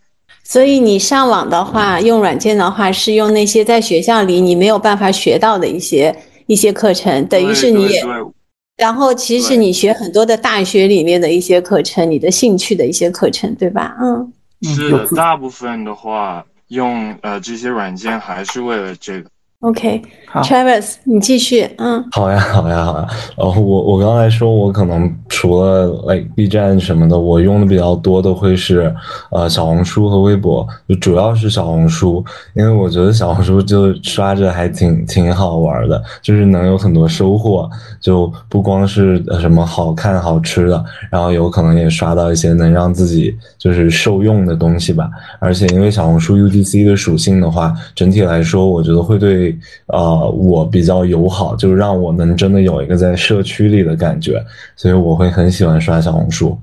[0.44, 6.16] 所以你上网的话，用软件的话，是用那些在学校里你没有办法学到的一些
[6.48, 8.04] 一些课程，等于是你也。
[8.78, 13.96] 然后，其实你学很多的大学里面的一些课程，你的兴趣的一些课程，对吧？
[14.02, 19.30] 嗯，是的，大部分的话用呃这些软件还是为了这个。
[19.64, 21.66] OK，Travis，你继续。
[21.78, 23.08] 嗯，好呀， 好呀，好呀。
[23.38, 28.94] 然后我我刚才说，我可能除了 like B 站什么的，我用的比较多的会是
[29.32, 32.22] 呃小红书和微博，就主要是小红书，
[32.56, 37.70] 因为我觉得小红书就刷着还挺挺好玩的，就是能有很多收获，
[38.02, 45.10] 就不光是什么好看好吃的，然后有可能也刷到一些能让自己就是受用的东西吧。
[45.40, 49.53] 而且因为小红书 UGC 的属性的话，整体来说，我觉得会对。
[49.88, 54.44] 呃，我比较友好，就是让我能真的有一个在社区里的感觉，
[54.76, 56.58] 所以我会很喜欢刷小红书。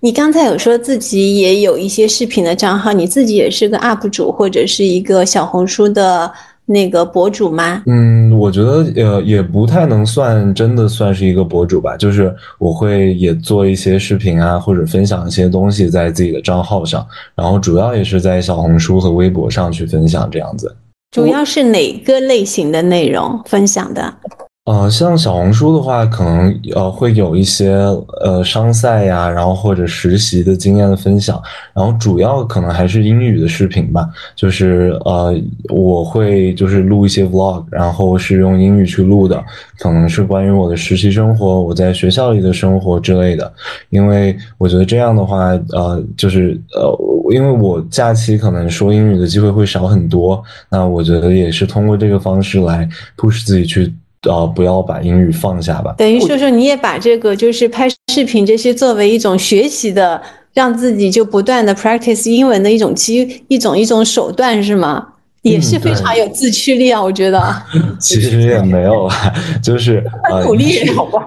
[0.00, 6.28] 你刚才有说自己也有一些视频的账号，你自己也是个 UP 主或者是一个小红书的
[6.66, 7.84] 那个博主吗？
[7.86, 20.74] 嗯，我觉得呃也不太能算真的算是一个博主吧，就是我会也做一些视频啊，或者分享一些东西在自己的账号上，然后主要也是在小红书和微博上去分享这样子。
[21.10, 24.18] 主要是哪个类型的内容分享的？
[24.68, 27.70] 呃，像小红书的话，可能呃会有一些
[28.20, 31.42] 呃商赛呀，然后或者实习的经验的分享，
[31.72, 34.06] 然后主要可能还是英语的视频吧。
[34.36, 35.34] 就是呃
[35.70, 39.42] 我会就是录一些 vlog，然后是用英语去录的，
[39.78, 43.50] 可能是关于我的实习生活，我在学校里的生活之类的。
[43.88, 46.94] 因为我觉得这样的话，呃，就是呃，
[47.32, 53.90] 因为我假期可能说英语的机会会少很多，那我觉得也是通过这个方式来 push 自己去。
[54.22, 55.94] 呃，不要把英语放下吧。
[55.96, 60.20] 等于说说，你也把这个就是拍视频这些作为一种学习的，
[60.52, 65.06] 让自己就不断的 practice 英文的一种机一种一种手段，是吗？
[65.42, 67.40] 也是非常有自驱力啊，我觉得。
[68.00, 69.14] 其实也没有啊，
[69.62, 70.04] 就是
[70.44, 71.22] 努力好吧。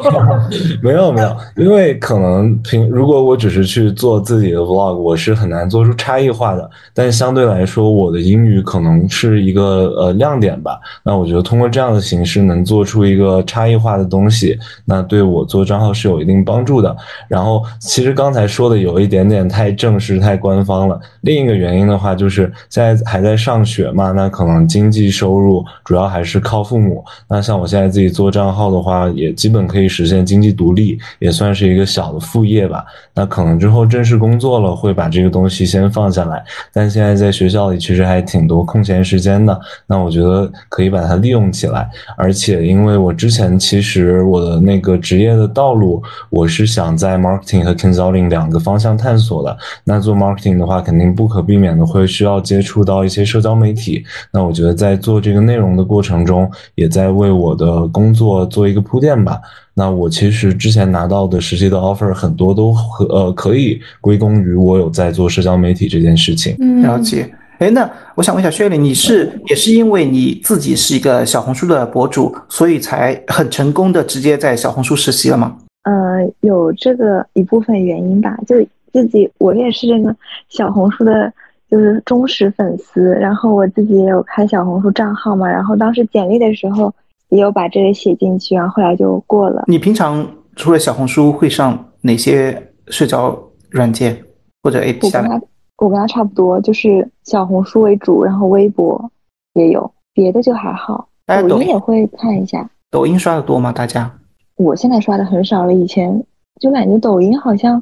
[0.82, 6.70] 没有没有，因为可能平如果我只是去做自己的 vlog，我是很难做出差异化的。
[6.92, 9.62] 但相对来说，我的英语可能是一个
[9.96, 10.78] 呃亮点吧。
[11.02, 16.94] 那我觉得通过这样的形式能做出一个差异化的东西，那对我做账号是有一定帮助的。
[17.26, 21.00] 然后其实刚才说的有一点点太正式、太官方了。
[21.22, 23.37] 另一个原因的话，就是现在还在。
[23.38, 27.04] 上学嘛，那可能经济收入主要还是靠父母。
[27.28, 32.84] 那像我现在自己做账号的话，也基本可以实现经济独立，也算是一个小的副业吧。
[33.14, 36.42] 那可能之后正式工作了，会把这个东西先放下来。
[36.72, 41.88] 但现在在学校里其实还挺多空闲时间的，那我觉得可以把它利用起来。
[42.16, 49.56] 而且因为我之前其实我的那个职业的道路，我是想在 marketing 和 consulting 两个方向探索的。
[49.84, 53.27] 那做 marketing 的话，肯定不可避免的会需要接触到一些。
[53.28, 54.02] 社交媒体，
[54.32, 59.38] 那我觉得在做这个内容的过程中，也在为我的工作做一个铺垫吧。
[59.74, 66.56] 那我其实之前拿到的实习的 offer 很多都和呃可以归功于我有在做社交媒体这件事情。
[66.58, 75.56] 嗯了解，哎，那我想问一下薛玲，你是也是因为你自己是一个小红书的博主，所以才很成功的直接在小红书实习了吗？
[75.84, 78.56] 呃，有这个一部分原因吧，就
[78.92, 80.14] 自己我也是这个
[80.48, 81.32] 小红书的，
[81.70, 86.92] 就是忠实粉丝，然后我自己也有开小红书账号嘛，然后当时简历的时候
[87.28, 89.64] 也有把这个写进去，然后后来就过了。
[89.66, 93.38] 你平常除了小红书会上哪些社交
[93.70, 94.16] 软件
[94.62, 95.40] 或者 APP 下来？
[95.76, 99.10] 我跟他差不多，就是小红书为主，然后微博
[99.52, 101.08] 也有，别的就还好。
[101.26, 102.68] 抖音也会看一下。
[102.90, 103.70] 抖音刷的多吗？
[103.70, 104.10] 大家？
[104.56, 106.24] 我现在刷的很少了，以前
[106.58, 107.80] 就感觉抖音好像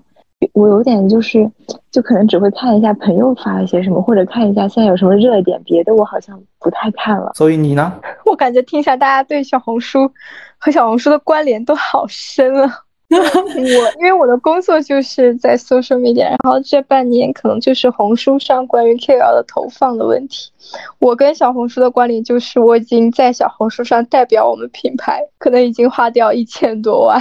[0.53, 1.51] 我有点就是，
[1.91, 7.32] 就可能只会看一下朋友发一些什么，或者看一下现在有什么热点，别的我好像不太看了。
[7.34, 8.01] 所以你呢？
[8.26, 10.11] 我感觉听一下大家对小红书
[10.59, 12.80] 和小红书的关联都好深啊。
[13.11, 20.51] 我因为我的工作就是在 social media，然后这半年可能就是红书上关于 KOL 的投放的问题。
[20.99, 27.21] 我跟小红书的关联就是我已经在小红书上代表我们品牌，可能已经花掉一千多万，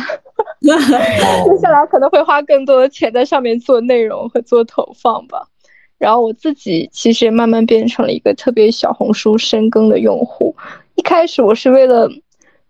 [0.62, 5.48] 接下来可能会花更多的钱在上面做内容和做投放吧。
[6.00, 10.56] 然后我自己其实也慢慢变成了一个特别小红书深耕的用户。
[10.96, 12.10] 一开始我是为了，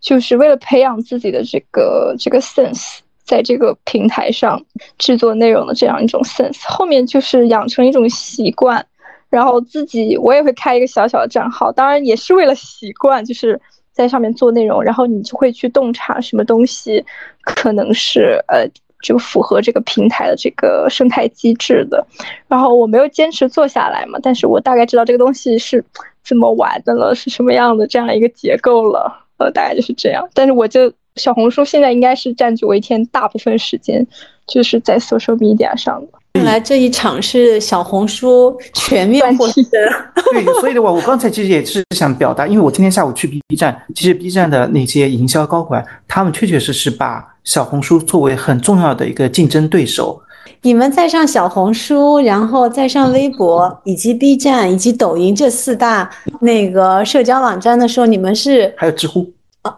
[0.00, 2.98] 就是为了培养自己的这个这个 sense。
[3.26, 4.64] 在这个平台上
[4.98, 8.86] 制作内容的这样一种 sense，后面就是养成一种习惯，
[9.28, 13.60] 然后自己我也会开一个小小的账号，当然也是为了习惯，就是
[13.92, 17.04] 在上面做内容，然后你就会去洞察什么东西
[17.42, 18.64] 可能是呃
[19.02, 22.06] 就符合这个平台的这个生态机制的，
[22.46, 25.84] 然后我没有坚持做下来嘛，但是我大概知道这个东西是
[26.22, 30.92] 怎么玩的了，是什么样的这样一个结构了，呃，大概就是这样，但是我就。
[31.16, 34.06] 小红书现在应该是占据我一天大部分时间，
[34.46, 36.18] 就是在 social media 上的。
[36.34, 39.64] 看来这一场是小红书全面获胜。
[40.32, 50.20] 对，所以的话，我刚才其实也是想表达，因为我今天下午去 B 站，其实 B 站的那些营销高管，他们确确实实把小红书作为很重要的一个竞争对手。
[50.60, 56.10] 你们在上小红书，然后再上微博，以及 B 站，以及抖音这四大
[56.40, 59.26] 那个社交网站的时候，你们是还有知乎。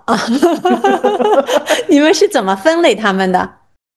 [0.06, 0.18] 啊，
[1.88, 3.48] 你们是怎么分类他们的？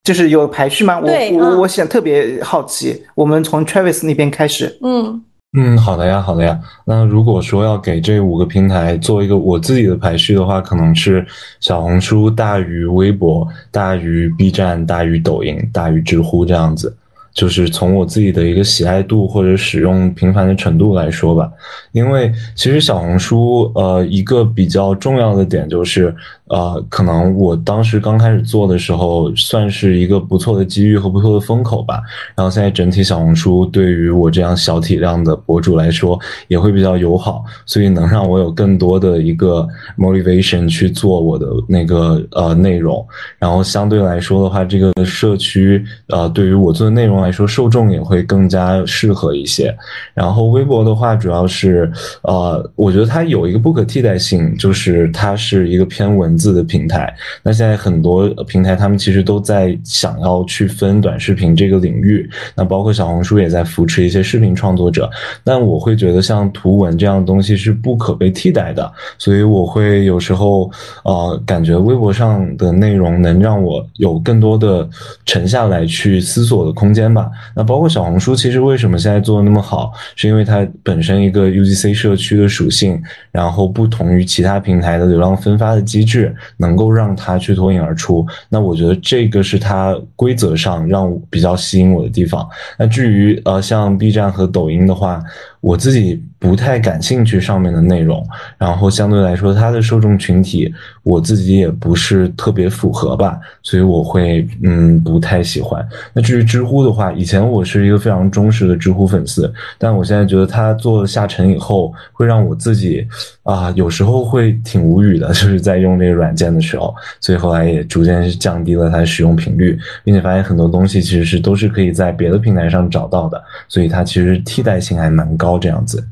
[0.03, 0.99] 就是有排序吗？
[0.99, 4.77] 我我我想特别好奇，我们从 Travis 那边开始。
[4.83, 5.23] 嗯
[5.57, 6.57] 嗯，好的呀，好的呀。
[6.85, 11.25] 那如果说要给这五个平台做一个我自己的排序的话，可能是
[11.59, 16.95] 小红书大于微博，大于 B 站，大于抖音，大于知乎这样子。
[17.33, 21.51] 就是从我自己的一个喜爱度或者使用频繁的程度来说吧，
[21.91, 26.13] 因为其实小红书，呃，一个比较重要的点就是。
[26.51, 32.01] 呃，可能我当时刚开始做的时候，算是一个不错的机遇和不错的风口吧。
[32.35, 36.19] 然后现在整体小红书对于我这样小体量的博主来说，
[36.49, 39.65] 也会比较友好，所以能让我有更多的一个
[39.97, 43.07] motivation 去做我的那个呃内容。
[43.39, 49.73] 然后相对来说的话，这个社区呃对于我做的内容来说，受众也会更加适合一些。
[50.13, 51.89] 然后微博的话，主要是
[52.23, 56.31] 呃，我觉得它有一个不可替代性，就是它是一个偏文。
[56.41, 57.13] 字的平台，
[57.43, 65.07] 那现在很多平台他们其实都在想要去分短视频这个领域，那包括小红书也在扶持一些视频创作者，
[65.43, 70.71] 但我会觉得像图文这样的东西是不可被替代的，所以我会有时候
[71.03, 74.89] 呃感觉微博上的内容能让我有更多的
[75.27, 77.29] 沉下来去思索的空间吧。
[77.55, 83.01] 那包括小红书，其实为什么现在做的那么好，是因为它本身一个 UGC 社区的属性，
[83.31, 86.35] 然后不同于其他平台的流量分发的机制。
[86.57, 92.47] 能够让它去脱颖而出，那我觉得这个是它规则上让比较吸引我的地方。
[92.77, 95.23] 那至于呃像 B 站和抖音的话，
[95.61, 98.23] 我自己不太感兴趣上面的内容，
[98.57, 105.83] 然后相对来说它的受众群体我自己也不是特别符合吧，所以我会嗯不太喜欢。
[106.13, 113.07] 那至于知乎的话，以前我是一个非常忠实的知乎粉丝，但我现在觉得它做下沉以后，会让我自己
[113.41, 116.11] 啊有时候会挺无语的， 就是在用这个。
[116.11, 126.03] 软件的时候，所以后来也逐渐是降低了它的使用频率，并且发现很多东西其实是都是可以在别的平台上找到的，所以它其实替代性还蛮高这样子。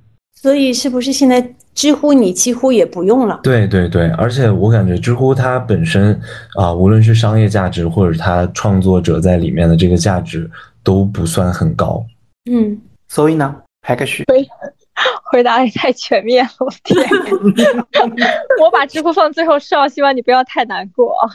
[0.42, 3.40] 所以是不是现在知乎你几乎也不用了？
[3.44, 6.18] 对对对，而且我感觉知乎它本身
[6.56, 10.50] 啊，无论是商业价值或者它创作者在里面的这个价值
[10.84, 12.06] 都不算很高。
[12.50, 12.80] 嗯，
[13.10, 14.24] 所以呢，排个序。
[15.32, 16.98] 回答也太全面了，我天！
[18.62, 21.30] 我把知乎放最后，是要希望你不要太难过啊，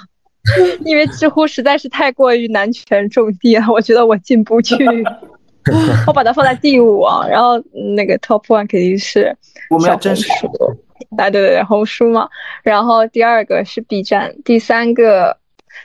[0.84, 4.76] 因为知乎实在是太过于男权重地了，我觉得我进不去。
[6.06, 7.26] 我把它放在第五啊。
[7.26, 7.62] 然后
[7.96, 9.36] 那个 top one 肯定是
[9.70, 10.28] 我们要真实。
[11.16, 12.28] 啊，对对对，红书嘛。
[12.62, 15.36] 然后第二个是 B 站，第三个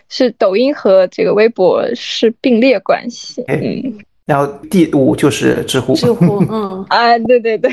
[0.07, 3.43] 是抖音和这个微博是并列关系。
[3.47, 3.97] 嗯。
[4.25, 5.95] 然后第五就是知乎。
[5.95, 7.71] 知乎， 嗯，啊，对对对，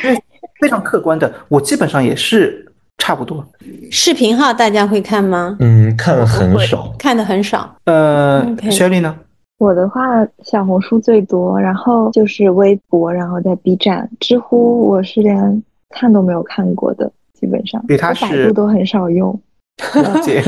[0.59, 3.47] 非常客观的，我基本上也是差不多。
[3.91, 5.55] 视频号大家会看吗？
[5.61, 7.77] 嗯，看的很少，看的很少。
[7.85, 9.15] 呃，Shelly 呢？
[9.59, 17.11] 我的话，小红书最多，然后就是微博，然后在 B 站、知乎，我是连看都没有看过的。
[17.39, 19.39] 基本上，对，它是百度都很少用，
[19.95, 20.43] 了解。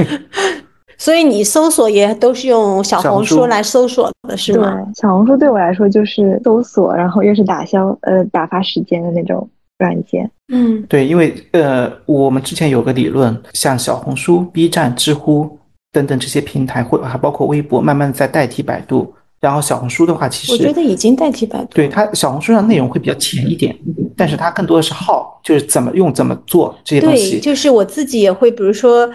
[0.97, 4.75] 所以你搜索也都是用小红书来搜索的是吗？
[4.97, 9.47] 小红书对我来说就是搜索，然后又是打消呃打发时间的那种
[9.79, 10.29] 软件。
[10.51, 15.59] 嗯，对，因为呃我们之前有个理论，像小红书、B 站、知乎
[15.93, 19.15] 等等这些平台，或还包括微博，慢慢在代替百度。
[19.41, 21.69] 然后小红书的话，其实我觉得已经代替百度。
[21.73, 23.73] 对它，小红书上内容会比较浅一点，
[24.17, 27.33] 但是它更多的是号，就是怎么用、怎么做这些东西。
[27.33, 29.09] 对，就是我自己也会，比如说，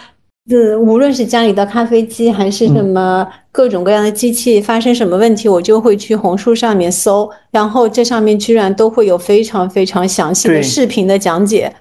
[0.50, 11.76] 呃，无论是家里的咖啡机还是什么各种各样的机器发生什么问题，我就会去红书上面搜，然后这上面居然都会有非常非常详细的视频的讲解。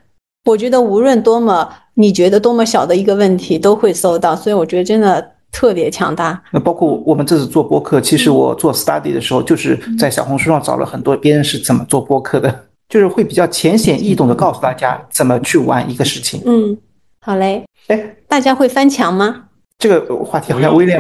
[0.47, 5.33] 我觉得无论多么你觉得多么小的一个问题，都会搜到，所以我觉得真的。
[5.55, 6.43] 特别强大。
[6.51, 16.41] 那包括我们这次做播客，其实我做 study 的时候，就是在小红书上找了很多别人是怎么做播客的，就是会比较浅显易懂的告诉大家怎么去玩一个事情。
[16.47, 16.75] 嗯，
[17.21, 17.65] 好嘞。
[17.89, 19.45] 哎，大家会翻墙吗？
[19.79, 20.99] 这个话题好像威廉，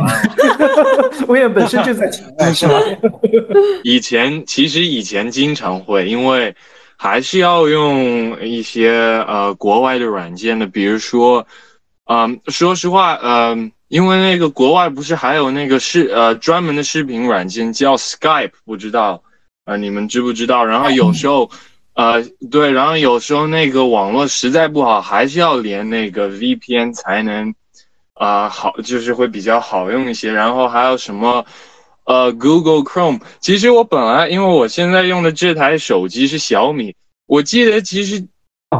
[1.28, 2.78] 威廉 本身就在墙外，是吗？
[3.84, 6.54] 以前其实以前经常会，因为
[7.02, 8.92] 还是要用一些
[9.26, 11.44] 呃国外的软件的，比如说，
[12.04, 13.72] 嗯，说实话，嗯。
[13.88, 19.22] 因为那个国外不是还有那个视呃专门的视频软件叫 Skype，不知道
[19.66, 20.64] 啊你们知不知道？
[20.64, 21.50] 然后有时候，
[21.92, 27.54] 呃对，然后有时候那个网络实在不好，还是要连那个 VPN 才能
[28.14, 30.32] 啊好，就是会比较好用一些。
[30.32, 31.44] 然后还有什么
[32.04, 36.94] 呃 Google Chrome，其实我本来因为我现在用的这台手机是小米，
[37.26, 38.26] 我记得其实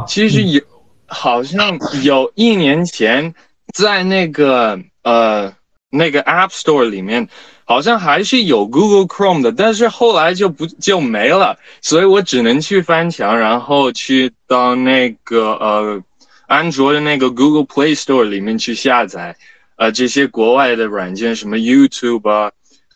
[0.07, 0.61] 其实有
[1.07, 3.33] 好像有一年前
[3.73, 4.79] 在那个。
[5.05, 5.53] 呃，
[5.89, 7.27] 那个 App Store 里面
[7.65, 16.01] 好像还是有 Google Chrome 的，但是后来就不就没了，所以我只能去翻墙，然后去到那个呃
[16.47, 19.35] 安卓的那个 Google Play Store 里面去下载，
[19.75, 22.49] 呃这些国外的软件，什么 YouTube 啊，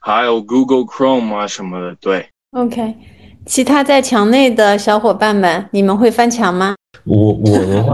[0.08, 1.94] 还有 Google Chrome 啊什么的。
[2.00, 2.96] 对，OK，
[3.46, 6.76] 其他在墙内的小伙伴们，你们会翻墙吗？
[7.04, 7.94] 我我的话。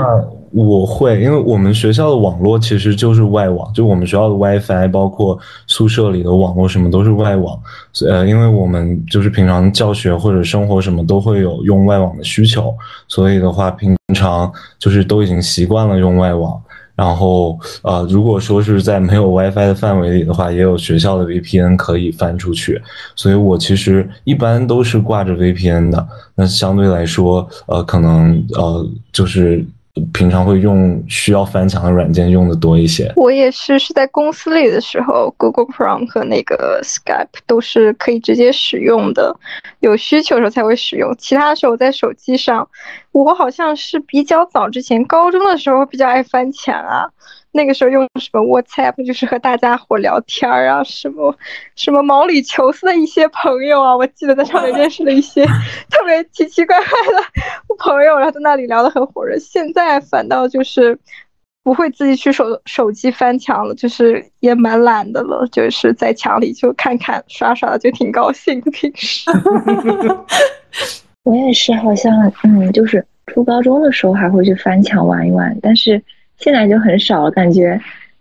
[0.55, 5.35] 我会，因为我们学校的网络其实就是外网，就我们学校的 WiFi，包括
[5.65, 7.59] 宿舍里的网络什么都是外网。
[8.07, 12.71] 呃，因为我们就是平常教学或者生活什么都会有用外网的需求，
[13.07, 16.61] 所以的话，平常就是都已经习惯了用外网。
[17.03, 22.81] 然后，呃，如果说是在没有 WiFi 的范围里的话，也有学校的 VPN 可以翻出去。
[23.13, 26.07] 所以我其实一般都是挂着 VPN 的。
[26.35, 29.65] 那相对来说，呃，可能呃就是。
[30.11, 33.11] 平常会用需要翻墙的软件用的多一些。
[33.15, 39.35] 我也是，是在公司里的时候，Google Chrome 和那个 Skype 都是可以直接使用的，
[39.81, 41.15] 有需求的时候才会使用。
[41.19, 42.67] 其他的时候在手机上，
[43.11, 47.05] 我好像是比较早之前高中的时候比较爱翻墙啊。
[47.55, 51.37] 那个时候用什么 WhatsApp，就是和大家伙聊天儿啊，什么
[51.75, 55.45] 什么毛里求斯的一些朋友啊，我记得在上面认识了一些
[55.89, 57.23] 特别奇奇怪怪的
[57.77, 59.37] 朋友，然后在那里聊得很火热。
[59.37, 60.97] 现在反倒就是
[61.63, 68.71] 不会自己去手手机翻墙了，就是也蛮懒的了，就是在墙里就看看刷刷的，就挺高兴的。
[68.71, 69.29] 平时
[71.21, 72.11] 我也是，好像
[72.43, 76.03] 嗯，就是初高中的时候还会去翻墙玩一玩，但是。
[76.37, 77.79] 现在就很少了，感觉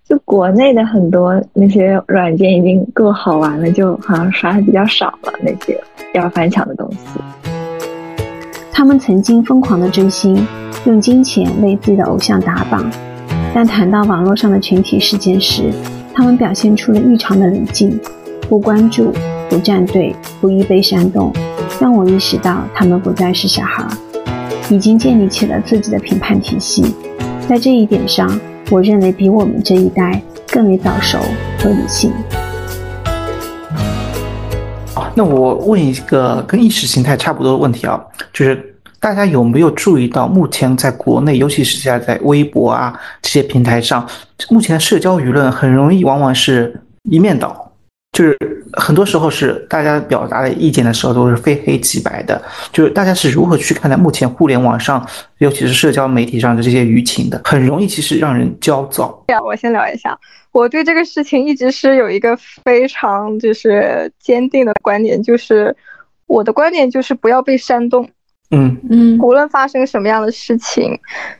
[0.08, 5.78] 就国内的很多那些软件已经够好玩了，就好像刷的比较少了那些
[6.14, 6.98] 要翻墙的东西。
[8.72, 10.46] 他们曾经疯狂的追星，
[10.86, 12.90] 用金钱为自己的偶像打榜，
[13.54, 15.70] 但谈到网络上的群体事件时，
[16.14, 17.98] 他们表现出了异常的冷静，
[18.48, 19.12] 不关注，
[19.48, 21.32] 不站队，不易被煽动，
[21.80, 23.86] 让我意识到他们不再是小孩，
[24.70, 26.94] 已经建立起了自己的评判体系。
[27.52, 28.40] 在这一点上，
[28.70, 31.18] 我认为比我们这一代更为早熟
[31.58, 32.10] 和理性。
[35.14, 44.08] 那我问一个跟意识形态差不多的问题啊，就是大家有没有注意到，目前在国内，尤其是现在在微博啊这些平台上，
[44.48, 47.71] 目前的社交舆论很容易往往是一面倒，
[48.12, 48.36] 就是
[48.74, 52.40] 很多时候是大家表达的意见的时候都是非黑即白的，
[52.70, 55.04] 就是大家是如何去看待目前互联网上，
[55.38, 59.24] 尤其是社交媒体上的这些舆情的，很容易其实让人焦躁。
[59.26, 60.18] 对啊，我先聊一下，
[60.52, 65.74] 我对这个事情一直是有一个非常就是坚定的观点，就是
[66.26, 68.06] 我的观点就是不要被煽动。
[68.54, 70.98] 嗯嗯无论发生什么样的事情，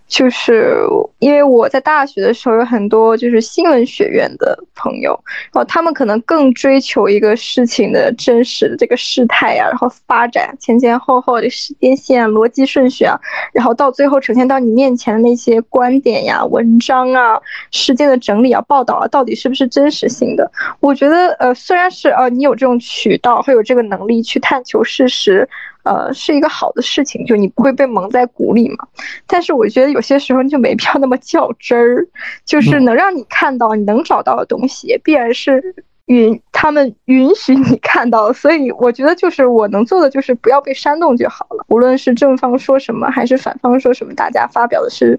[0.08, 0.78] 就是
[1.18, 5.12] 因为我在大学的时候有很多就是新闻学院的朋友，
[5.52, 13.14] 然后他们可能更追求一个事情的真实的这个事态呀、然后发展前前后后的时间线啊、逻辑顺序啊，
[13.52, 17.38] 然后到最后呈现到你面前的那些观点呀、文章啊、
[17.70, 20.50] 事件的整理啊、报道啊，到底是不是真实性的？
[20.80, 25.46] 我觉得呃，虽然是呃你有这种渠道，会有这个能力去探求事实。
[25.84, 28.86] 呃，是一个好的事情，就你不会被蒙在鼓里嘛。
[29.26, 32.06] 但是我觉得有些时候你就没必要那么较真儿，
[32.44, 35.74] 就是能让你看到、你能找到的东西，必然是
[36.06, 38.32] 允他们允许你看到。
[38.32, 41.64] 所以我觉得就是我能做的就是不要被煽动就好了。
[41.68, 45.18] 无论是正方说什么，还是反方说什么，大家发表的是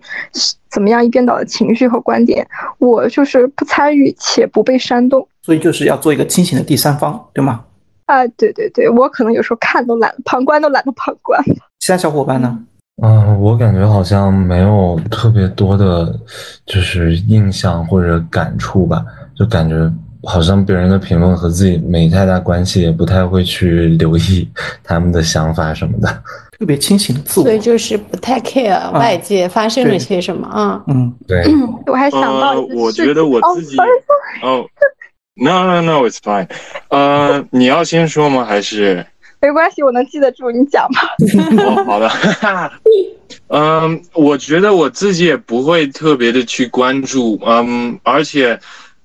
[0.70, 2.48] 怎么样一边倒的情绪和观点，
[2.80, 5.28] 我就是不参与且不被煽动。
[5.42, 7.66] 所以就是要做一个清醒的第三方，对吗？
[8.06, 11.42] 啊，对对对，我可能有时候看都懒，旁观都懒得旁观。
[11.80, 12.58] 其他小伙伴呢？
[13.02, 16.14] 嗯，我感觉好像没有特别多的，
[16.66, 19.04] 就是印象或者感触吧，
[19.36, 19.92] 就感觉
[20.24, 24.48] 好像别人的评论和自己没太大关系，也不太会去留意
[24.84, 26.08] 他们的想法什么的。
[26.60, 30.82] 特别清醒的自我所，以就是不太 care 外界发生了些什么啊。
[30.88, 31.44] 嗯，对，
[31.88, 33.76] 我还想到呃，我觉得我哦自己
[34.44, 34.64] 哦
[35.36, 36.48] ，no no no，it's fine。
[36.90, 38.46] 呃， 你要先说吗？
[38.46, 39.06] 还是？
[39.42, 41.02] 没关系，我能记得住，你讲吧。
[41.66, 42.10] 哦，好的。
[43.50, 48.58] 嗯，我觉得我自己也不会特别的去关注，嗯，而且，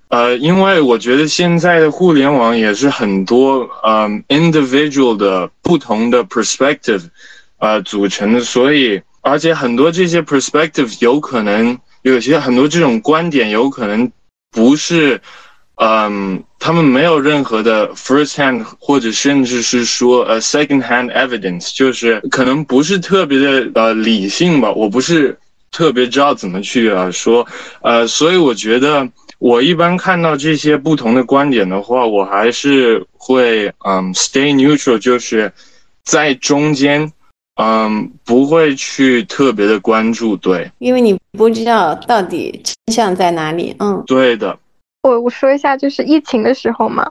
[0.08, 7.02] 呃，因为我觉得现在的互联网也是很多嗯 individual 的不同的 perspective，
[7.58, 14.10] 呃组成的，所以而且很多这些 perspective 有可能有些很多这种观点有可能
[14.52, 15.20] 不是。
[15.80, 25.38] 嗯，他们没有任何的 first hand 或者甚至是说呃 second hand evidence，就是可能不是特别的呃理性吧，我不是
[25.70, 27.46] 特别知道怎么去呃说，
[27.82, 29.08] 呃，所以我觉得
[29.38, 35.52] 我一般看到这些不同的观点的话，我还是会嗯 stay neutral，就是
[36.02, 37.12] 在中间，
[37.54, 43.76] 嗯，不会去特别的关注，对，因为你不知道到底真相在哪里。
[43.78, 44.58] 嗯，对的。
[45.08, 47.10] 我我说一下，就是疫情的时候嘛，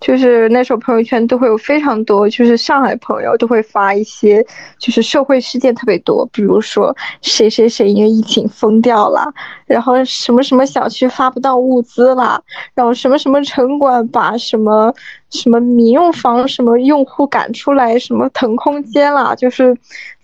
[0.00, 4.44] 就是那时候朋友圈都会有非常多，就是上海朋友都会发一些，
[4.78, 9.32] 就是社会事件特别多，比如说谁谁谁因为疫情封掉了，
[9.66, 12.42] 然后什么什么小区发不到物资了，
[12.74, 14.92] 然后什么什么城管把什么
[15.30, 19.76] 什么民用房什么用户赶出来，什么腾空间了，就是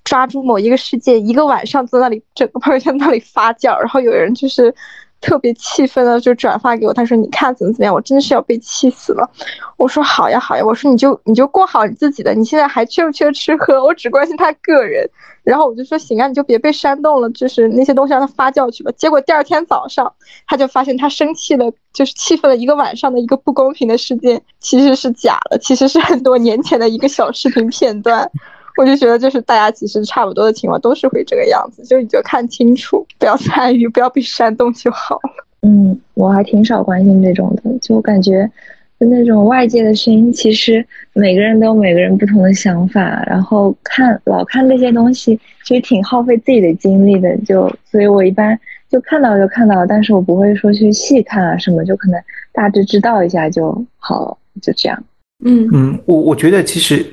[0.05, 4.75] 抓住某一个事件，一个晚上在那里整个朋友圈那里发酵，然后有人就是。
[5.23, 9.31] 特别气愤的就转发给我，他说：“你看怎么怎么样？”我真的是要被气死了。
[9.79, 13.83] 我说：“好呀好呀。”我说：“你就你就过好你自己的，你现在还缺不缺吃喝？
[13.83, 15.09] 我只关心他个人。”
[15.45, 20.13] 然后我就说：“行啊，你就别被煽动了，就是那些东西让他发酵去吧。”结果第二天早上，
[20.47, 28.29] 他就发现他生气了，就是气愤了一个晚上的一个不公平的事件，其实是假的，其实是很多年前的一个小视频片段。
[28.77, 35.47] 我就觉得，就是大家其实差不多的情况都是会这个样子，就你就看清楚，不要参与，不要被煽动就好了。
[35.63, 38.51] 嗯，我还挺少关心这种的，就感觉
[38.99, 47.37] 就那种外界的声音，其实每个人都有每个人不同的想法，然后看老看这些东西，其实挺耗费自己的精力的。
[47.39, 48.59] 就所以，我一般
[48.89, 52.21] 就看到就看到，但是我不会说去细看啊什么，就可能
[52.53, 55.05] 大致知道一下就好了，就这样。
[55.45, 57.05] 嗯嗯，我我觉得其实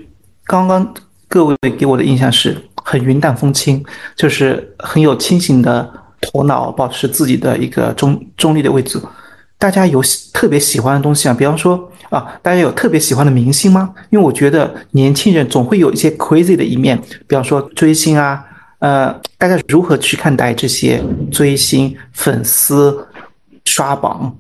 [0.46, 0.94] 刚刚
[1.30, 3.82] 各位给我的印象是很云淡风轻，
[4.16, 5.88] 就是很有清醒的
[6.20, 9.00] 头脑，保持自己的一个中中立的位置。
[9.60, 13.94] 大家有喜特别喜欢的东西啊，比方说啊，大家有特别喜欢的明星吗？
[14.10, 18.44] 因为我觉得年轻人总会有一些 crazy 的一面，比方说追星啊，
[18.80, 21.00] 呃，大家如何去看待这些
[21.32, 23.06] 追星、粉丝、
[23.66, 24.36] 刷榜，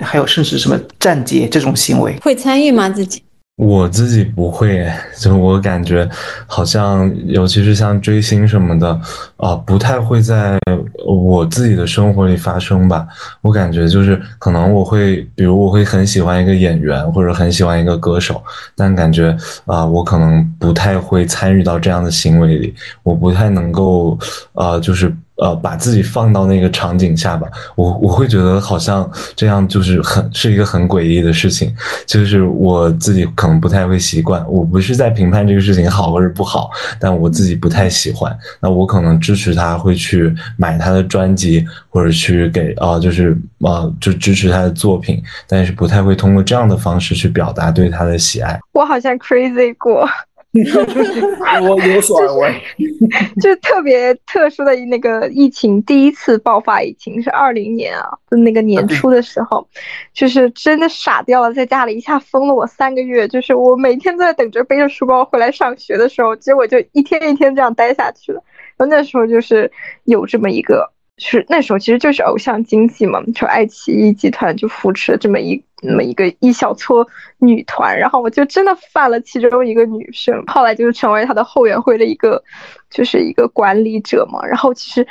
[0.00, 2.18] 还有甚至什么站姐这种行为？
[2.20, 2.90] 会参与吗？
[2.90, 3.22] 自己？
[3.56, 6.06] 我自己不会诶，就我感觉
[6.46, 9.00] 好像，尤其是像追星什么的，
[9.38, 10.58] 啊、不太会在
[11.06, 13.08] 我自己的生活里发生吧。
[13.40, 18.42] 我感觉就是可能我会，比如我会很喜欢一个演员，或者很喜欢一个歌手，
[18.76, 19.34] 但感觉
[19.64, 24.18] 啊、我可能不太会参与到这样的行为里，我不太能够，
[24.52, 31.74] 呃，就是呃，把自己放到那个场景下吧，我我会觉得好像这样就是很是一个很诡异的事情，
[32.06, 34.44] 就是我自己可能不太会习惯。
[34.48, 38.36] 我不是在评判这个事情好或者不好，但我自己不太喜欢。
[38.60, 48.58] 那我可能支持他，会去买他的专辑，或者去给啊，就是啊，就支持他的作品，但是不太会通过这样的方式去表达对他的喜爱。
[48.72, 50.08] 我好像 crazy 过。
[51.62, 52.54] 我有所耳闻，
[53.40, 59.66] 就特别特殊的那个疫情，第一次爆发疫情是二零年啊，就那个年初的时候，
[60.14, 68.42] 就是真的傻掉了，在家里一下封了我三个月，就是我每天都在等着背着书包回来上学的时候，结果就一天一天这样待下去了。
[68.76, 69.70] 然后那时候就是
[70.04, 70.92] 有这么一个。
[71.18, 77.06] 是那时候其实就是偶像经济嘛，就爱奇艺集团就扶持了这么一那么一个一小撮
[77.38, 82.42] 女团，然后我就真的犯了其中一个女生，后来就是成为他的后援会的一个
[82.90, 84.44] 就是一个管理者嘛。
[84.46, 85.06] 然后其实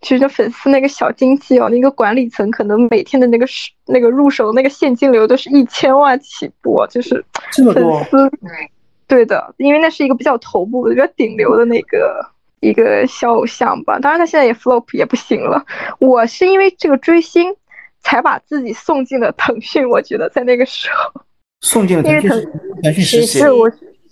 [0.00, 3.44] 其实粉丝那个小经济哦，那个管理层可能每天的那个
[3.86, 7.24] 那个入手那个现金流都是一千万起步，就是
[7.74, 7.74] 粉
[8.04, 8.30] 丝
[9.08, 12.30] 对的，因为那是一个比较头部、比较顶流的那个。
[12.60, 15.64] 一个小偶像吧，当然他现在也 flop 也不行了。
[15.98, 17.54] 我是因为这个追星，
[18.00, 19.88] 才把自己送进了腾讯。
[19.88, 21.20] 我觉得在那个时候，
[21.60, 22.30] 送进了腾讯，
[22.82, 23.38] 腾讯实习。
[23.38, 23.70] 是我，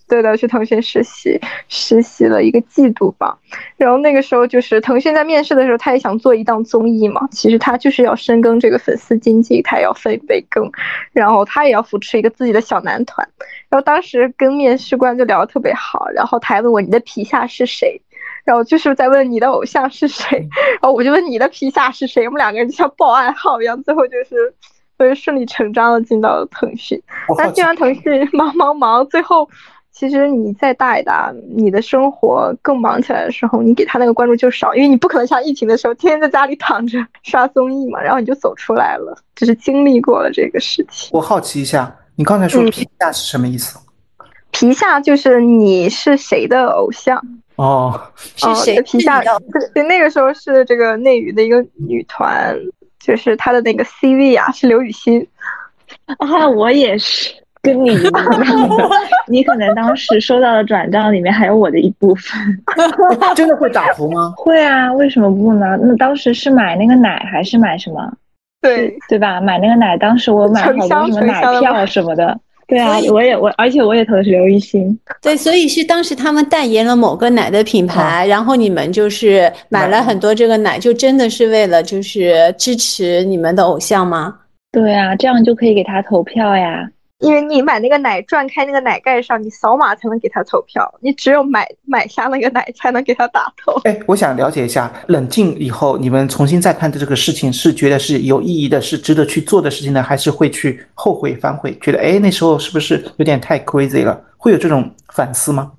[0.09, 3.37] 对的，去腾讯实习，实习了一个季度吧。
[3.77, 7.29] 然后那个时候就是腾讯在面试的时候，他也想做一档综艺嘛。
[7.33, 10.71] 其实他就是要深耕这个粉丝经济，他也要分一杯羹，
[11.13, 13.29] 然后他也要扶持一个自己的小男团。
[13.69, 18.01] 然后当时跟面试官就聊得特别好，然后他还问我你的皮下是谁。
[18.47, 20.39] 然后就是在问你的偶像是谁，
[20.81, 24.55] 然后我就问你的皮下是谁，我们两个人就像报暗号一样，最后就是
[24.97, 27.03] 就是顺理成章的进到了腾讯。
[27.37, 29.49] 但进完腾讯，忙忙忙，最后
[29.91, 38.01] 其实你再大一大，你的生活更忙起来的时候，你给他那个关注就少，因为你不可能像疫情的时候天天在家里躺着刷综艺嘛。
[38.01, 41.11] 然后你就走出来了，就是经历过了这个事情。
[41.13, 43.77] 我好奇一下，你刚才说皮下是什么意思？
[44.53, 47.21] 皮下就是你是谁的偶像。
[47.57, 49.21] 哦，是谁皮下？
[49.75, 52.55] 对，那个时候是这个内娱的一个女团，
[53.01, 55.27] 就是她的那个 CV 啊，是刘雨欣。
[56.19, 58.91] 啊，我也是跟你一样的。
[59.29, 62.39] 你可能当时收到的转账里面还有我的一部分。
[63.35, 64.33] 真的会打头吗？
[64.37, 65.77] 会啊，为什么不呢？
[65.81, 68.13] 那当时是买那个奶还是买什么？
[68.61, 69.41] 对对吧？
[69.41, 72.39] 买那个奶，当时我买好多什么奶票什么的。
[72.69, 74.99] 对啊，我也我，而且我也投的是刘雨欣。
[75.23, 84.35] 对，所以是当时他们代言了某个奶的品牌，然后你们就是买了很多这个奶，就真的是为了就是支持你们的偶像吗？
[84.73, 86.89] 对啊，这样就可以给他投票呀。
[87.21, 90.87] 因为你买那个奶，转开那个奶盖上，你扫码才能给他投票。
[91.01, 93.73] 你只有买买下那个奶，才能给他打头。
[93.85, 104.21] 哎，我想了解一下，冷静以后，你们重新再看的这个事情，是觉得是有意义的，是值得去做的事情呢，还是会去后悔反悔，觉得哎那时候是不是有点太 crazy 了？
[104.37, 105.73] 会有这种反思吗？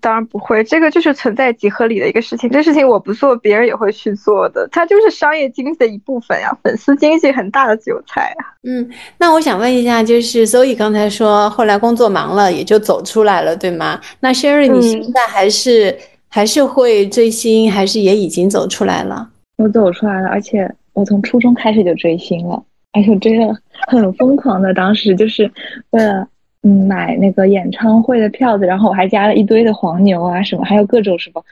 [0.00, 2.48] 当然不会，这个就是存在即合理的一个事情。
[2.48, 8.48] 这事情我不做，别人也会去做的，它就是商业经济的一部分呀，粉丝经济很大的韭菜啊。
[8.62, 8.88] 嗯，
[9.18, 14.00] 那我想问一下，就是所以刚才说后来工作忙了，也就走出来了，对吗？
[14.20, 15.94] 那 Sherry，你现在还是
[16.28, 19.28] 还是会追星，还是也已经走出来了？
[19.58, 22.62] 我走出来了，而且我从初中开始就追星了，
[22.92, 23.54] 而且追的
[23.86, 25.50] 很疯狂的，当时就是
[25.90, 26.26] 为了。
[26.66, 31.44] 嗯，买那个演唱会的票子，然后我还加了一堆的黄牛啊什么，还有各种什么，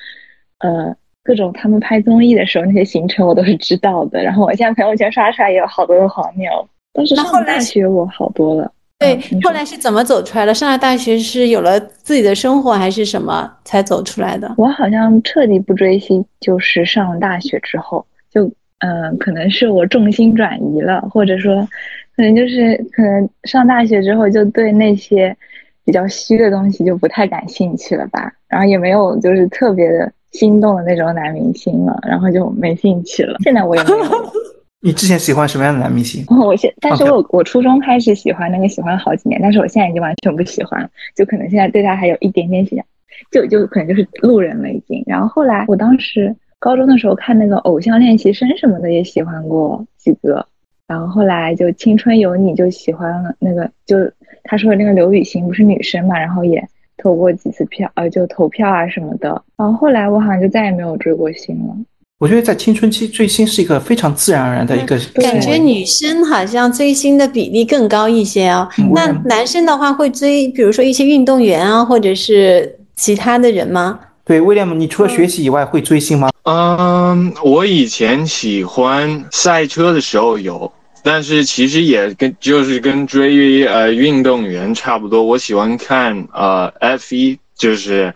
[0.60, 4.22] 呃，各种他们拍综艺的时候那些行程我都是知道的。
[4.22, 6.48] 然后我现在朋友圈刷出来也有好多的黄牛。
[6.94, 8.72] 但是上大学我好多了。
[8.98, 10.54] 对，后来是怎么走出来的？
[10.54, 14.54] 上了大学是有了自己的生活还是什么才走出来的？
[14.56, 21.68] 我好像彻底不追星，就是上了大学之后，就嗯，可能是我重心转移了，或者说。
[22.16, 25.36] 可能就是可能上大学之后就对那些
[25.84, 33.38] 比较虚的东西就不太感兴趣了吧，然后也没有就是特别的心动的那种男明星了，然后就没兴趣了。
[33.40, 34.32] 现在我也没有。
[34.84, 36.24] 你之前喜欢什么样的男明星？
[36.28, 42.84] 我现，但是我我初中开始喜欢那个，喜欢了好几年，但是我现在已经完全不喜欢了，就可能现在对他还有一点点喜欢，
[43.30, 45.02] 就就可能就是路人了已经。
[45.06, 50.44] 然后后来我当时高中的时候看那个《偶像练习生》什么的，也喜欢过几个。
[50.92, 53.96] 然后后来就青春有你就喜欢了那个，就
[54.44, 56.62] 他说的那个刘雨昕不是女生嘛，然后也
[56.98, 59.42] 投过几次票，呃，就投票啊什么的。
[59.56, 61.74] 然后后来我好像就再也没有追过星了。
[62.18, 68.68] 我觉得在青春期追星是一个非常自然而然的一个感觉，女生好像追星的比例更高一些哦。
[68.94, 73.98] 那男生的话会追，比如说一些运动员啊，或者是其他的人吗？
[74.24, 76.30] 对，威廉姆，你除了学习以外，会追星吗？
[76.44, 80.70] 嗯，我以前喜欢赛车的时候有，
[81.02, 85.22] 但是其实也跟就是跟追呃运动员差不多。
[85.22, 88.14] 我喜欢看呃 F 一，就是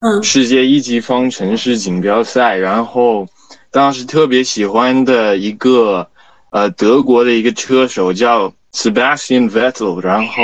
[0.00, 2.56] 嗯世界一级方程式锦标赛。
[2.56, 3.26] 然后
[3.70, 6.08] 当时特别喜欢的一个
[6.50, 10.34] 呃德国的一个车手叫 Sebastian Vettel，然后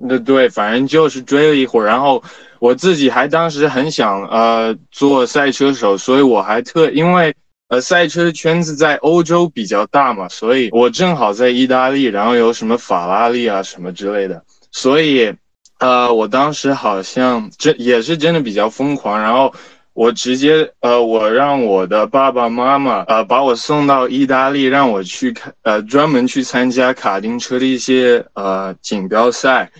[0.00, 2.22] 那对，反正就是追了一会儿，然后。
[2.58, 7.32] 我自己还当时很想呃做赛车手，所以我还特因为
[7.68, 15.34] 呃赛车圈子在欧洲比较大嘛，所以我正好在意大利，然后有什么法拉利啊什么之类的，所以
[15.78, 19.52] 呃我当时好像真也是真的比较疯狂，然后
[19.94, 29.70] 我直接呃我让我的爸爸妈妈呃把我送到意大利，让我去看呃专门去参加卡丁车的一些呃锦标赛。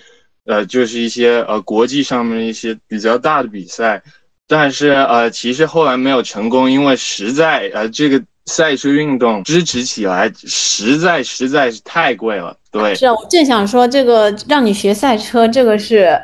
[0.49, 4.01] 呃，就是一些呃国际上面一些比较大的比赛，
[4.49, 12.57] 但是呃，其实后来没有成功，因为实在呃这个赛车运动支持起来实在实在是太贵了。
[12.71, 16.17] 对，是啊，我正想说这个让你学赛车，这个是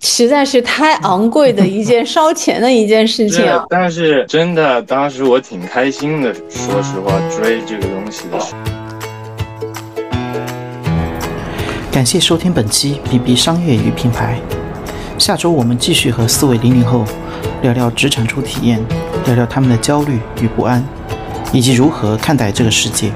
[0.00, 3.44] 实在是太昂贵的一件 烧钱的一件事情。
[3.68, 8.60] 但是真的，当时我挺开心的，说实话，追这个东西的时候。
[11.92, 14.40] 感谢收听本期 BB 商业与品牌。
[15.18, 17.04] 下周我们继续和四位零零后
[17.62, 18.80] 聊聊职场初体验，
[19.24, 20.84] 聊聊他们的焦虑与不安，
[21.52, 23.10] 以及如何看待这个世界。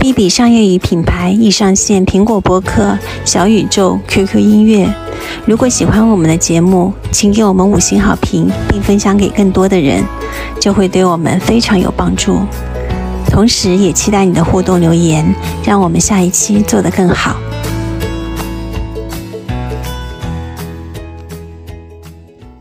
[0.00, 4.88] BB 商业与品牌已上线苹果播客、小宇宙、QQ 音乐。
[5.46, 10.04] 如果喜欢我们的节目，请给我们五星好评，并分享给更多的人，
[10.60, 12.40] 这会对我们非常有帮助。
[13.30, 15.34] 同时，也期待你的互动留言，
[15.64, 17.36] 让我们下一期做得更好。